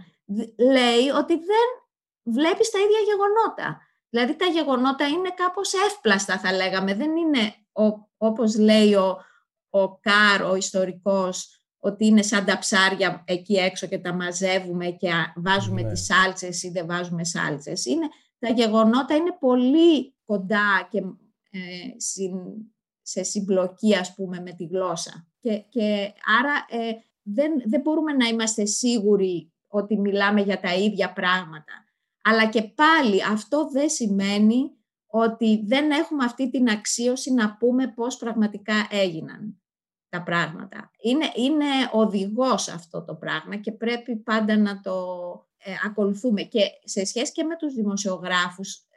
λέει 0.57 1.09
ότι 1.19 1.33
δεν 1.33 1.83
βλέπεις 2.23 2.69
τα 2.69 2.79
ίδια 2.79 2.99
γεγονότα. 3.05 3.81
Δηλαδή 4.09 4.36
τα 4.36 4.45
γεγονότα 4.45 5.07
είναι 5.07 5.29
κάπως 5.36 5.73
εύπλαστα 5.73 6.39
θα 6.39 6.53
λέγαμε. 6.53 6.95
Δεν 6.95 7.15
είναι 7.15 7.55
όπως 8.17 8.57
λέει 8.57 8.93
ο, 8.93 9.17
ο 9.69 9.97
Κάρ, 9.97 10.41
ο 10.41 10.55
ιστορικός, 10.55 11.63
ότι 11.79 12.05
είναι 12.05 12.21
σαν 12.21 12.45
τα 12.45 12.57
ψάρια 12.57 13.23
εκεί 13.27 13.53
έξω 13.53 13.88
και 13.88 13.99
τα 13.99 14.13
μαζεύουμε 14.13 14.89
και 14.89 15.09
βάζουμε 15.36 15.81
ναι. 15.81 15.91
τις 15.91 16.05
σάλτσες 16.05 16.63
ή 16.63 16.69
δεν 16.69 16.86
βάζουμε 16.88 17.23
σάλτσες. 17.23 17.86
Είναι, 17.86 18.07
τα 18.39 18.49
γεγονότα 18.49 19.15
είναι 19.15 19.38
πολύ 19.39 20.15
κοντά 20.25 20.88
και 20.89 20.97
ε, 21.49 21.59
σε 23.01 23.23
συμπλοκή 23.23 23.95
ας 23.95 24.15
πούμε 24.15 24.39
με 24.39 24.51
τη 24.51 24.65
γλώσσα. 24.65 25.27
Και, 25.39 25.57
και 25.69 26.13
άρα 26.39 26.83
ε, 26.83 26.91
δεν, 27.21 27.51
δεν 27.65 27.81
μπορούμε 27.81 28.13
να 28.13 28.27
είμαστε 28.27 28.65
σίγουροι 28.65 29.51
ότι 29.67 29.97
μιλάμε 29.99 30.41
για 30.41 30.59
τα 30.59 30.75
ίδια 30.75 31.13
πράγματα. 31.13 31.83
Αλλά 32.23 32.49
και 32.49 32.63
πάλι 32.63 33.23
αυτό 33.23 33.69
δεν 33.71 33.89
σημαίνει 33.89 34.71
ότι 35.07 35.63
δεν 35.65 35.91
έχουμε 35.91 36.23
αυτή 36.23 36.49
την 36.49 36.69
αξίωση 36.69 37.33
να 37.33 37.57
πούμε 37.57 37.88
πώς 37.88 38.17
πραγματικά 38.17 38.88
έγιναν 38.89 39.62
τα 40.09 40.23
πράγματα. 40.23 40.91
Είναι, 41.01 41.31
είναι 41.36 41.65
οδηγός 41.91 42.67
αυτό 42.67 43.03
το 43.03 43.15
πράγμα 43.15 43.55
και 43.55 43.71
πρέπει 43.71 44.15
πάντα 44.15 44.57
να 44.57 44.79
το 44.79 44.95
ε, 45.57 45.71
ακολουθούμε. 45.86 46.41
Και 46.41 46.59
σε 46.83 47.05
σχέση 47.05 47.31
και 47.31 47.43
με 47.43 47.55
τους 47.55 47.73
δημοσιογράφους 47.73 48.88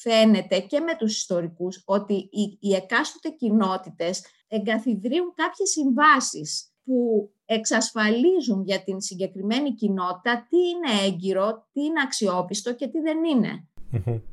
φαίνεται 0.00 0.60
και 0.60 0.80
με 0.80 0.96
τους 0.96 1.16
ιστορικούς 1.16 1.82
ότι 1.84 2.14
οι, 2.14 2.58
οι 2.60 2.74
εκάστοτε 2.74 3.28
κοινότητες 3.28 4.24
εγκαθιδρύουν 4.48 5.32
κάποιες 5.34 5.70
συμβάσεις 5.70 6.71
που 6.84 7.30
εξασφαλίζουν 7.44 8.62
για 8.62 8.82
την 8.82 9.00
συγκεκριμένη 9.00 9.74
κοινότητα 9.74 10.46
τι 10.48 10.56
είναι 10.56 11.06
έγκυρο, 11.06 11.68
τι 11.72 11.80
είναι 11.84 12.00
αξιόπιστο 12.04 12.74
και 12.74 12.88
τι 12.88 13.00
δεν 13.00 13.24
ειναι 13.24 13.66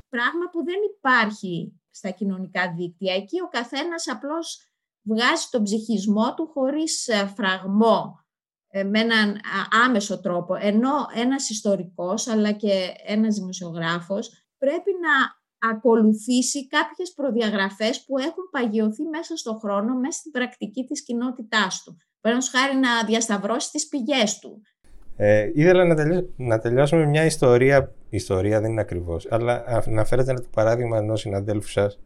Πράγμα 0.09 0.45
που 0.51 0.63
δεν 0.63 0.77
υπάρχει 0.97 1.81
στα 1.89 2.09
κοινωνικά 2.09 2.73
δίκτυα. 2.73 3.13
Εκεί 3.13 3.41
ο 3.41 3.47
καθένας 3.47 4.07
απλώς 4.07 4.69
βγάζει 5.01 5.47
τον 5.51 5.63
ψυχισμό 5.63 6.33
του 6.33 6.47
χωρίς 6.53 7.07
ε, 7.07 7.33
φραγμό, 7.35 8.19
ε, 8.67 8.83
με 8.83 8.99
έναν 8.99 9.39
άμεσο 9.85 10.19
τρόπο. 10.19 10.55
Ενώ 10.55 10.91
ένας 11.13 11.49
ιστορικός, 11.49 12.27
αλλά 12.27 12.51
και 12.51 12.93
ένας 13.05 13.35
δημοσιογράφος, 13.35 14.29
πρέπει 14.57 14.91
να 15.01 15.37
ακολουθήσει 15.69 16.67
κάποιες 16.67 17.13
προδιαγραφές 17.13 18.05
που 18.05 18.17
έχουν 18.17 18.49
παγιωθεί 18.51 19.03
μέσα 19.03 19.37
στον 19.37 19.59
χρόνο, 19.59 19.95
μέσα 19.95 20.19
στην 20.19 20.31
πρακτική 20.31 20.85
της 20.85 21.03
κοινότητάς 21.03 21.83
του. 21.83 21.97
Πρέπει 22.21 22.49
χάρη 22.51 22.77
να 22.77 23.03
διασταυρώσει 23.05 23.71
τις 23.71 23.87
πηγές 23.87 24.39
του. 24.39 24.61
Ε, 25.15 25.51
ήθελα 25.53 25.85
να, 25.85 25.95
τελειώ, 25.95 26.29
να 26.35 26.59
τελειώσουμε 26.59 27.05
μια 27.05 27.25
ιστορία, 27.25 27.91
ιστορία 28.09 28.61
δεν 28.61 28.71
είναι 28.71 28.81
ακριβώς, 28.81 29.27
αλλά 29.29 29.63
αναφέρατε 29.67 30.33
το 30.33 30.45
παράδειγμα 30.53 30.97
ενός 30.97 31.19
συναδέλφου 31.19 31.69
σας 31.69 31.99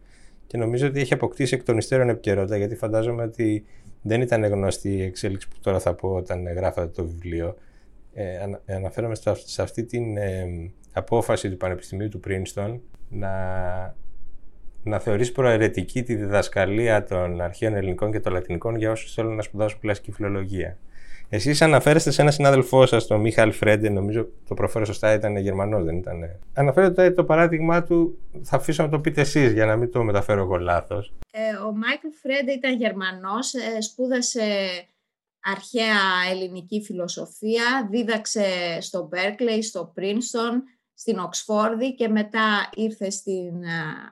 και 0.47 0.57
νομίζω 0.57 0.87
ότι 0.87 0.99
έχει 0.99 1.13
αποκτήσει 1.13 1.55
εκ 1.55 1.63
των 1.63 1.77
υστέρων 1.77 2.09
επικαιρότητα 2.09 2.57
γιατί 2.57 2.75
φαντάζομαι 2.75 3.23
ότι 3.23 3.65
δεν 4.01 4.21
ήταν 4.21 4.43
γνωστή 4.43 4.89
η 4.89 5.01
εξέλιξη 5.01 5.47
που 5.47 5.55
τώρα 5.61 5.79
θα 5.79 5.93
πω 5.93 6.09
όταν 6.09 6.47
γράφατε 6.47 6.87
το 6.87 7.05
βιβλίο. 7.05 7.55
Ε, 8.13 8.37
αναφέρομαι 8.75 9.15
σε 9.45 9.61
αυτή 9.61 9.83
την 9.83 10.17
ε, 10.17 10.45
απόφαση 10.93 11.49
του 11.49 11.57
Πανεπιστημίου 11.57 12.09
του 12.09 12.19
Πρίνστον 12.19 12.81
να, 13.09 13.29
να 14.83 14.99
θεωρήσει 14.99 15.31
προαιρετική 15.31 16.03
τη 16.03 16.15
διδασκαλία 16.15 17.03
των 17.03 17.41
αρχαίων 17.41 17.75
ελληνικών 17.75 18.11
και 18.11 18.19
των 18.19 18.33
λατινικών 18.33 18.75
για 18.75 18.91
όσους 18.91 19.13
θέλουν 19.13 19.35
να 19.35 19.41
σπουδάσουν 19.41 19.79
κλασική 19.79 20.11
φιλολογία. 20.11 20.77
Εσείς 21.29 21.61
αναφέρεστε 21.61 22.11
σε 22.11 22.21
ένα 22.21 22.31
συνάδελφό 22.31 22.85
σας, 22.85 23.07
τον 23.07 23.19
Μίχαλ 23.19 23.51
Φρέντε, 23.51 23.89
νομίζω 23.89 24.27
το 24.47 24.53
προφέρω 24.53 24.85
σωστά, 24.85 25.13
ήταν 25.13 25.37
Γερμανός, 25.37 25.83
δεν 25.83 25.95
ήταν; 25.95 26.39
Αναφέρετε 26.53 27.11
το 27.11 27.23
παράδειγμά 27.23 27.83
του, 27.83 28.17
θα 28.41 28.55
αφήσω 28.55 28.83
να 28.83 28.89
το 28.89 28.99
πείτε 28.99 29.21
εσείς 29.21 29.51
για 29.51 29.65
να 29.65 29.75
μην 29.75 29.91
το 29.91 30.03
μεταφέρω 30.03 30.41
εγώ 30.41 30.57
λάθος. 30.57 31.13
Ε, 31.31 31.55
ο 31.65 31.71
Μάικλ 31.71 32.07
Φρέντε 32.21 32.51
ήταν 32.51 32.75
Γερμανός, 32.75 33.53
ε, 33.53 33.81
σπούδασε 33.81 34.41
αρχαία 35.43 36.31
ελληνική 36.31 36.81
φιλοσοφία, 36.81 37.87
δίδαξε 37.89 38.45
στο 38.79 39.07
Μπέρκλεϊ, 39.07 39.61
στο 39.61 39.91
Πρίνστον, 39.93 40.63
στην 40.93 41.19
Οξφόρδη 41.19 41.95
και 41.95 42.07
μετά 42.07 42.69
ήρθε 42.75 43.09
στην 43.09 43.63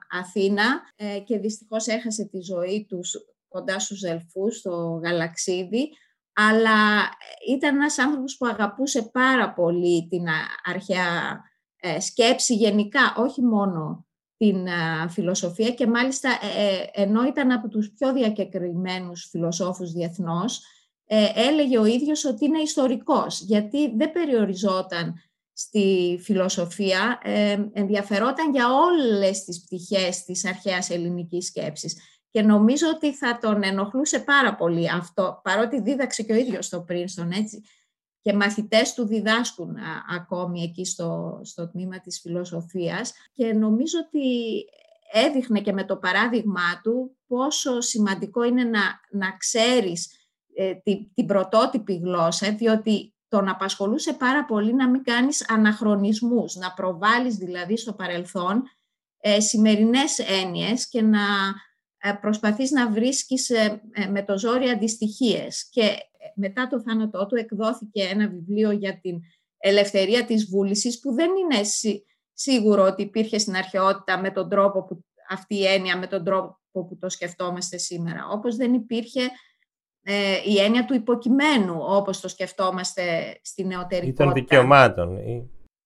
Αθήνα 0.10 0.82
ε, 0.96 1.20
και 1.20 1.38
δυστυχώς 1.38 1.88
έχασε 1.88 2.26
τη 2.26 2.42
ζωή 2.42 2.86
τους 2.90 3.16
κοντά 3.48 3.80
στους 3.80 4.04
Ελφούς, 4.04 4.58
στο 4.58 5.00
Γαλαξίδι, 5.04 5.90
αλλά 6.34 7.10
ήταν 7.50 7.76
ένας 7.76 7.98
άνθρωπος 7.98 8.38
που 8.38 8.46
αγαπούσε 8.46 9.02
πάρα 9.02 9.54
πολύ 9.54 10.08
την 10.10 10.26
αρχαία 10.64 11.44
ε, 11.80 12.00
σκέψη 12.00 12.56
γενικά, 12.56 13.16
όχι 13.18 13.42
μόνο 13.42 14.06
την 14.38 14.68
φιλοσοφία. 15.10 15.72
Και 15.72 15.88
μάλιστα 15.88 16.30
ε, 16.30 17.02
ενώ 17.02 17.26
ήταν 17.26 17.52
από 17.52 17.68
τους 17.68 17.92
πιο 17.92 18.14
διακεκριμένους 18.14 19.28
φιλοσόφους 19.30 19.92
διεθνώς, 19.92 20.62
έλεγε 21.36 21.78
ο 21.78 21.86
ίδιος 21.86 22.26
ότι 22.26 22.46
είναι 22.46 22.60
ιστορικός, 22.60 23.42
γιατί 23.42 23.96
δεν 23.96 24.12
περιοριζόταν 24.12 25.16
στη 25.62 26.20
φιλοσοφία 26.24 27.20
ε, 27.24 27.70
ενδιαφερόταν 27.74 28.52
για 28.52 28.66
όλες 28.74 29.44
τις 29.44 29.64
πτυχές 29.64 30.24
της 30.24 30.46
αρχαίας 30.46 30.90
ελληνικής 30.90 31.46
σκέψης. 31.46 31.98
Και 32.30 32.42
νομίζω 32.42 32.88
ότι 32.94 33.14
θα 33.14 33.38
τον 33.38 33.64
ενοχλούσε 33.64 34.20
πάρα 34.20 34.56
πολύ 34.56 34.92
αυτό, 34.92 35.42
παρότι 35.44 35.82
δίδαξε 35.82 36.24
και 36.24 36.34
ο 36.34 36.36
ίδιος 36.36 36.66
στο 36.66 36.82
Πρίνστον, 36.82 37.32
έτσι. 37.32 37.62
Και 38.22 38.34
μαθητές 38.34 38.94
του 38.94 39.06
διδάσκουν 39.06 39.76
ακόμη 40.16 40.62
εκεί 40.62 40.86
στο, 40.86 41.40
στο 41.44 41.70
τμήμα 41.70 42.00
της 42.00 42.20
φιλοσοφίας. 42.20 43.14
Και 43.34 43.54
νομίζω 43.54 43.98
ότι 44.06 44.30
έδειχνε 45.12 45.60
και 45.62 45.74
με 45.74 45.84
το 45.84 45.98
παράδειγμά 45.98 46.82
του 46.84 47.18
πόσο 47.28 47.82
σημαντικό 47.82 48.44
είναι 48.44 48.64
να, 48.64 48.82
να 49.12 49.38
ξέρεις 49.38 50.16
ε, 50.54 50.74
την, 50.74 51.14
την 51.14 51.26
πρωτότυπη 51.26 51.94
γλώσσα, 51.94 52.52
διότι 52.52 53.11
τον 53.32 53.48
απασχολούσε 53.48 54.14
πάρα 54.14 54.46
πολύ 54.46 54.74
να 54.74 54.90
μην 54.90 55.04
κάνεις 55.04 55.50
αναχρονισμούς, 55.50 56.56
να 56.56 56.74
προβάλλεις 56.74 57.36
δηλαδή 57.36 57.78
στο 57.78 57.94
παρελθόν 57.94 58.64
ε, 59.22 59.40
σημερινές 59.40 60.20
έννοιες 60.20 60.90
και 60.90 61.02
να 61.02 61.20
ε, 61.98 62.12
προσπαθείς 62.22 62.72
να 62.72 62.92
βρίσκεις 62.92 63.50
ε, 63.50 63.82
ε, 63.92 64.06
με 64.06 64.24
το 64.24 64.38
ζόρι 64.38 64.70
αντιστοιχίες. 64.70 65.70
Και 65.70 65.96
μετά 66.36 66.68
το 66.68 66.82
θάνατό 66.82 67.26
του 67.26 67.36
εκδόθηκε 67.36 68.04
ένα 68.04 68.28
βιβλίο 68.28 68.72
για 68.72 69.00
την 69.00 69.20
ελευθερία 69.58 70.26
της 70.26 70.50
βούλησης 70.50 71.00
που 71.00 71.14
δεν 71.14 71.30
είναι 71.30 71.64
σίγουρο 72.34 72.84
ότι 72.84 73.02
υπήρχε 73.02 73.38
στην 73.38 73.56
αρχαιότητα 73.56 74.20
με 74.20 74.32
τον 74.32 74.50
τρόπο 74.50 74.84
που 74.84 75.04
αυτή 75.30 75.56
η 75.56 75.66
έννοια, 75.66 75.98
με 75.98 76.08
τον 76.08 76.24
τρόπο 76.24 76.60
που 76.72 76.98
το 77.00 77.10
σκεφτόμαστε 77.10 77.78
σήμερα. 77.78 78.28
Όπως 78.28 78.56
δεν 78.56 78.74
υπήρχε 78.74 79.22
ε, 80.04 80.38
η 80.46 80.60
έννοια 80.60 80.86
του 80.86 80.94
υποκειμένου, 80.94 81.78
όπως 81.80 82.20
το 82.20 82.28
σκεφτόμαστε 82.28 83.36
στη 83.42 83.66
νεωτερικότητα. 83.66 84.24
Ή 84.24 84.26
των 84.26 84.34
δικαιωμάτων. 84.34 85.18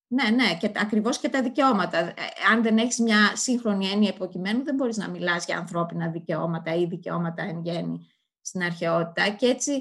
Ναι, 0.08 0.30
ναι, 0.30 0.58
και 0.60 0.72
ακριβώς 0.76 1.18
και 1.18 1.30
τα 1.30 1.42
δικαιώματα. 1.42 1.98
Ε, 1.98 2.14
αν 2.52 2.64
δεν 2.64 2.78
έχεις 2.78 3.00
μια 3.00 3.32
σύγχρονη 3.34 3.88
έννοια 3.88 4.10
υποκειμένου, 4.10 4.64
δεν 4.64 4.76
μπορείς 4.76 4.98
να 4.98 5.10
μιλάς 5.10 5.46
για 5.46 5.58
ανθρώπινα 5.58 6.08
δικαιώματα 6.08 6.76
ή 6.76 6.86
δικαιώματα 6.86 7.44
εν 7.44 7.62
γέννη 7.64 8.08
στην 8.42 8.64
αρχαιότητα. 8.64 9.30
Και 9.30 9.46
έτσι, 9.46 9.72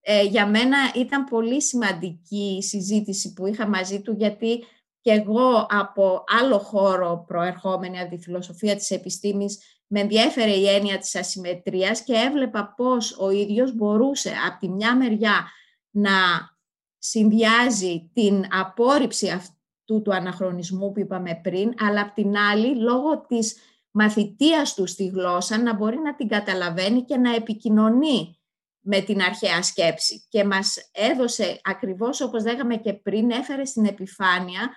ε, 0.00 0.22
για 0.22 0.46
μένα 0.46 0.76
ήταν 0.94 1.24
πολύ 1.24 1.62
σημαντική 1.62 2.56
η 2.58 2.62
συζήτηση 2.62 3.32
που 3.32 3.46
είχα 3.46 3.66
μαζί 3.66 4.00
του, 4.00 4.12
γιατί 4.12 4.64
και 5.00 5.10
εγώ 5.10 5.66
από 5.70 6.24
άλλο 6.40 6.58
χώρο 6.58 7.24
προερχόμενη 7.26 8.00
από 8.00 8.10
τη 8.10 8.18
φιλοσοφία 8.18 8.76
της 8.76 8.90
επιστήμης 8.90 9.71
με 9.94 10.00
ενδιέφερε 10.00 10.50
η 10.50 10.68
έννοια 10.68 10.98
της 10.98 11.16
ασυμμετρίας 11.16 12.02
και 12.02 12.14
έβλεπα 12.14 12.74
πώς 12.76 13.18
ο 13.18 13.30
ίδιος 13.30 13.74
μπορούσε 13.74 14.32
από 14.46 14.58
τη 14.58 14.68
μια 14.68 14.96
μεριά 14.96 15.50
να 15.90 16.10
συνδυάζει 16.98 18.10
την 18.14 18.44
απόρριψη 18.50 19.28
αυτού 19.28 20.02
του 20.02 20.14
αναχρονισμού 20.14 20.92
που 20.92 21.00
είπαμε 21.00 21.40
πριν, 21.42 21.74
αλλά 21.78 22.00
από 22.00 22.14
την 22.14 22.36
άλλη, 22.36 22.76
λόγω 22.76 23.26
της 23.26 23.56
μαθητείας 23.90 24.74
του 24.74 24.86
στη 24.86 25.06
γλώσσα, 25.06 25.58
να 25.58 25.74
μπορεί 25.74 25.98
να 25.98 26.14
την 26.14 26.28
καταλαβαίνει 26.28 27.02
και 27.02 27.16
να 27.16 27.34
επικοινωνεί 27.34 28.40
με 28.80 29.00
την 29.00 29.22
αρχαία 29.22 29.62
σκέψη. 29.62 30.26
Και 30.28 30.44
μας 30.44 30.90
έδωσε, 30.92 31.60
ακριβώς 31.64 32.20
όπως 32.20 32.44
λέγαμε 32.44 32.76
και 32.76 32.92
πριν, 32.92 33.30
έφερε 33.30 33.64
στην 33.64 33.84
επιφάνεια 33.84 34.70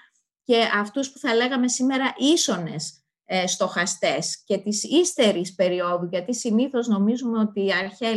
και 0.44 0.62
αυτούς 0.74 1.12
που 1.12 1.20
θα 1.20 1.36
λέγαμε 1.36 1.68
σήμερα 1.68 2.14
ίσονες 2.18 3.05
ε, 3.26 3.48
στοχαστές 3.48 4.44
και 4.46 4.58
της 4.58 4.84
ύστερης 4.84 5.56
περίοδου, 5.56 6.08
γιατί 6.12 6.36
συνήθως 6.36 6.88
νομίζουμε 6.88 7.40
ότι 7.40 7.66
η 7.66 7.72
αρχαία 7.84 8.10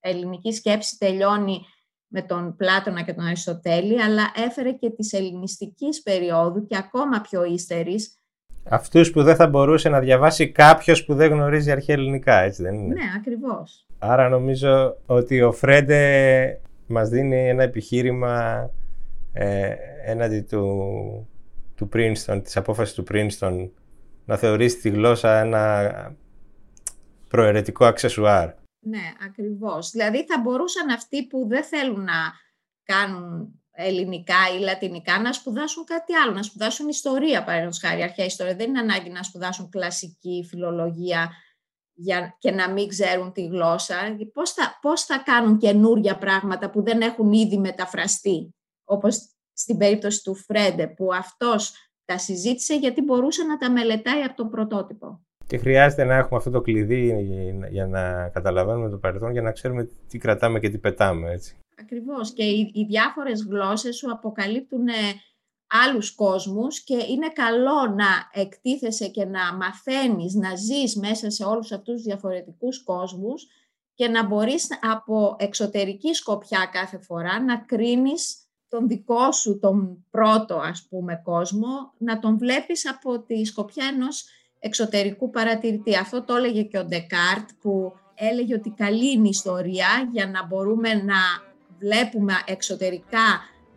ελληνική 0.00 0.52
σκέψη 0.52 0.98
τελειώνει 0.98 1.60
με 2.06 2.22
τον 2.22 2.56
Πλάτωνα 2.56 3.02
και 3.02 3.12
τον 3.12 3.24
Αριστοτέλη, 3.24 4.02
αλλά 4.02 4.22
έφερε 4.46 4.72
και 4.72 4.90
της 4.90 5.12
ελληνιστικής 5.12 6.02
περίοδου 6.02 6.66
και 6.66 6.76
ακόμα 6.76 7.20
πιο 7.20 7.44
ύστερης. 7.44 8.18
Αυτούς 8.68 9.10
που 9.10 9.22
δεν 9.22 9.36
θα 9.36 9.46
μπορούσε 9.46 9.88
να 9.88 10.00
διαβάσει 10.00 10.50
κάποιος 10.50 11.04
που 11.04 11.14
δεν 11.14 11.30
γνωρίζει 11.30 11.70
αρχαία 11.70 11.96
ελληνικά, 11.96 12.40
έτσι 12.40 12.62
δεν 12.62 12.74
είναι; 12.74 12.94
Ναι, 12.94 13.10
ακριβώς. 13.16 13.86
Άρα 13.98 14.28
νομίζω 14.28 14.96
ότι 15.06 15.42
ο 15.42 15.52
Φρέντε 15.52 16.60
μας 16.86 17.08
δίνει 17.08 17.48
ένα 17.48 17.62
επιχείρημα 17.62 18.70
ε, 19.32 19.74
έναντι 20.04 20.40
του, 20.40 21.28
του 21.74 21.88
Princeton, 21.92 22.40
της 22.44 22.56
απόφασης 22.56 22.94
του 22.94 23.04
Princeton 23.10 23.68
να 24.24 24.36
θεωρήσει 24.36 24.76
τη 24.76 24.88
γλώσσα 24.88 25.38
ένα 25.38 26.16
προαιρετικό 27.28 27.84
αξεσουάρ. 27.84 28.48
Ναι, 28.86 29.12
ακριβώς. 29.26 29.90
Δηλαδή 29.90 30.26
θα 30.26 30.40
μπορούσαν 30.40 30.88
αυτοί 30.88 31.26
που 31.26 31.46
δεν 31.48 31.64
θέλουν 31.64 32.04
να 32.04 32.32
κάνουν 32.84 33.58
ελληνικά 33.70 34.36
ή 34.56 34.60
λατινικά 34.60 35.20
να 35.20 35.32
σπουδάσουν 35.32 35.84
κάτι 35.84 36.14
άλλο, 36.14 36.32
να 36.32 36.42
σπουδάσουν 36.42 36.88
ιστορία, 36.88 37.44
παραδείγματος 37.44 37.78
χάρη, 37.78 38.02
αρχαία 38.02 38.24
ιστορία. 38.24 38.56
Δεν 38.56 38.68
είναι 38.68 38.78
ανάγκη 38.78 39.10
να 39.10 39.22
σπουδάσουν 39.22 39.68
κλασική 39.68 40.46
φιλολογία 40.48 41.32
για, 41.94 42.36
και 42.38 42.50
να 42.50 42.70
μην 42.70 42.88
ξέρουν 42.88 43.32
τη 43.32 43.46
γλώσσα. 43.46 43.96
Πώς 44.32 44.52
θα, 44.52 44.78
πώς 44.80 45.04
θα 45.04 45.18
κάνουν 45.18 45.58
καινούρια 45.58 46.18
πράγματα 46.18 46.70
που 46.70 46.82
δεν 46.82 47.00
έχουν 47.00 47.32
ήδη 47.32 47.58
μεταφραστεί, 47.58 48.54
όπως 48.84 49.18
στην 49.52 49.78
περίπτωση 49.78 50.22
του 50.22 50.34
Φρέντε, 50.34 50.86
που 50.86 51.14
αυτός 51.14 51.72
τα 52.04 52.18
συζήτησε 52.18 52.74
γιατί 52.74 53.02
μπορούσε 53.02 53.42
να 53.42 53.56
τα 53.56 53.70
μελετάει 53.70 54.22
από 54.22 54.36
τον 54.36 54.50
πρωτότυπο. 54.50 55.20
Και 55.46 55.58
χρειάζεται 55.58 56.04
να 56.04 56.14
έχουμε 56.14 56.38
αυτό 56.38 56.50
το 56.50 56.60
κλειδί 56.60 57.14
για 57.70 57.86
να 57.86 58.28
καταλαβαίνουμε 58.28 58.90
το 58.90 58.96
παρελθόν, 58.96 59.32
για 59.32 59.42
να 59.42 59.52
ξέρουμε 59.52 59.88
τι 60.08 60.18
κρατάμε 60.18 60.60
και 60.60 60.68
τι 60.68 60.78
πετάμε. 60.78 61.30
Έτσι. 61.30 61.56
Ακριβώς. 61.80 62.32
Και 62.32 62.44
οι, 62.44 62.70
οι 62.74 62.84
διάφορες 62.84 63.42
γλώσσες 63.42 63.96
σου 63.96 64.12
αποκαλύπτουν 64.12 64.88
ε, 64.88 64.92
άλλους 65.66 66.14
κόσμους 66.14 66.84
και 66.84 66.94
είναι 66.94 67.28
καλό 67.28 67.94
να 67.94 68.06
εκτίθεσαι 68.32 69.08
και 69.08 69.24
να 69.24 69.54
μαθαίνεις, 69.54 70.34
να 70.34 70.54
ζεις 70.54 70.96
μέσα 70.96 71.30
σε 71.30 71.44
όλους 71.44 71.72
αυτούς 71.72 71.94
τους 71.94 72.02
διαφορετικούς 72.02 72.82
κόσμους 72.82 73.46
και 73.94 74.08
να 74.08 74.26
μπορείς 74.26 74.68
από 74.82 75.36
εξωτερική 75.38 76.14
σκοπιά 76.14 76.68
κάθε 76.72 76.98
φορά 76.98 77.42
να 77.42 77.56
κρίνεις 77.58 78.43
τον 78.74 78.88
δικό 78.88 79.32
σου, 79.32 79.58
τον 79.58 80.04
πρώτο 80.10 80.56
ας 80.56 80.86
πούμε 80.90 81.20
κόσμο, 81.24 81.92
να 81.98 82.18
τον 82.18 82.38
βλέπεις 82.38 82.88
από 82.88 83.20
τη 83.20 83.44
σκοπιά 83.44 83.84
ενός 83.94 84.24
εξωτερικού 84.58 85.30
παρατηρητή. 85.30 85.96
Αυτό 85.96 86.22
το 86.22 86.34
έλεγε 86.34 86.62
και 86.62 86.78
ο 86.78 86.84
Ντεκάρτ 86.84 87.48
που 87.60 87.92
έλεγε 88.14 88.54
ότι 88.54 88.70
καλή 88.70 89.12
είναι 89.12 89.26
η 89.26 89.30
ιστορία 89.30 89.86
για 90.12 90.26
να 90.26 90.46
μπορούμε 90.46 90.94
να 90.94 91.20
βλέπουμε 91.78 92.32
εξωτερικά 92.46 93.26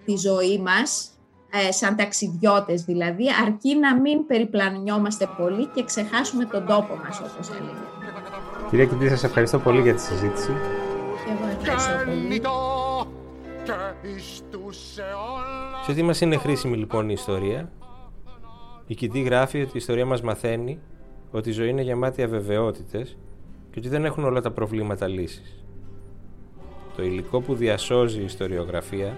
τη 0.06 0.16
ζωή 0.16 0.58
μας, 0.58 1.10
ε, 1.52 1.72
σαν 1.72 1.96
ταξιδιώτες 1.96 2.84
δηλαδή, 2.84 3.26
αρκεί 3.46 3.76
να 3.76 4.00
μην 4.00 4.26
περιπλανιόμαστε 4.26 5.30
πολύ 5.38 5.66
και 5.66 5.84
ξεχάσουμε 5.84 6.46
τον 6.46 6.66
τόπο 6.66 6.96
μας, 6.96 7.20
όπως 7.20 7.50
έλεγε. 7.50 7.86
Κυρία 8.70 8.86
Κιντή, 8.86 9.10
σας 9.10 9.24
ευχαριστώ 9.24 9.60
πολύ 9.60 9.82
για 9.82 9.94
τη 9.94 10.02
συζήτηση. 10.02 10.52
Και 11.26 11.32
εγώ 11.32 11.48
ευχαριστώ 11.60 11.92
πολύ. 12.06 12.42
Σε 15.86 15.94
τι 15.94 16.04
μας 16.04 16.22
είναι 16.22 16.38
χρήσιμη 16.38 16.78
λοιπόν 16.78 17.10
η 17.10 17.14
ιστορία; 17.18 17.72
Η 18.88 18.96
Κιντή 18.96 19.22
γράφει 19.22 19.62
ότι 19.62 19.72
η 19.74 19.78
ιστορία 19.78 20.06
μας 20.06 20.22
μαθαίνει 20.22 20.80
ότι 21.32 21.50
η 21.50 21.52
ζωή 21.52 21.70
είναι 21.70 21.82
γεμάτη 21.82 22.24
αβεβαιότητες 22.24 23.18
και 23.72 23.80
ότι 23.80 23.90
δεν 23.90 24.06
έχουν 24.06 24.24
όλα 24.24 24.42
τα 24.42 24.52
προβλήματα 24.52 25.08
λύσεις. 25.08 25.64
Το 26.96 27.04
υλικό 27.04 27.42
που 27.42 27.56
διασώζει 27.56 28.20
η 28.20 28.24
ιστοριογραφία 28.24 29.18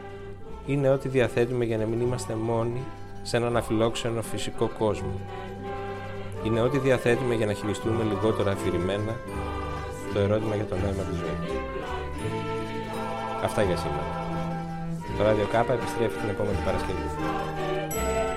είναι 0.65 0.89
ό,τι 0.89 1.07
διαθέτουμε 1.07 1.65
για 1.65 1.77
να 1.77 1.85
μην 1.85 2.01
είμαστε 2.01 2.35
μόνοι 2.35 2.83
σε 3.21 3.37
έναν 3.37 3.57
αφιλόξενο 3.57 4.21
φυσικό 4.21 4.69
κόσμο. 4.77 5.19
Είναι 6.43 6.61
ό,τι 6.61 6.77
διαθέτουμε 6.77 7.35
για 7.35 7.45
να 7.45 7.53
χειριστούμε 7.53 8.03
λιγότερο 8.03 8.51
αφηρημένα 8.51 9.15
το 10.13 10.19
ερώτημα 10.19 10.55
για 10.55 10.65
το 10.65 10.75
νόημα 10.75 11.03
της 11.03 11.17
ζωής. 11.17 11.51
Αυτά 13.43 13.63
για 13.63 13.77
σήμερα. 13.77 14.28
Το 15.19 15.25
Ράδιο 15.25 15.47
Κάπα 15.51 15.73
επιστρέφει 15.73 16.17
την 16.19 16.29
επόμενη 16.29 16.57
Παρασκευή. 16.65 17.07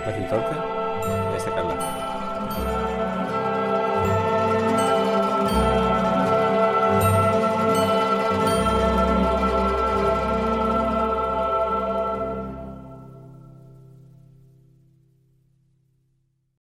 Μέχρι 0.06 0.24
τότε, 0.30 0.71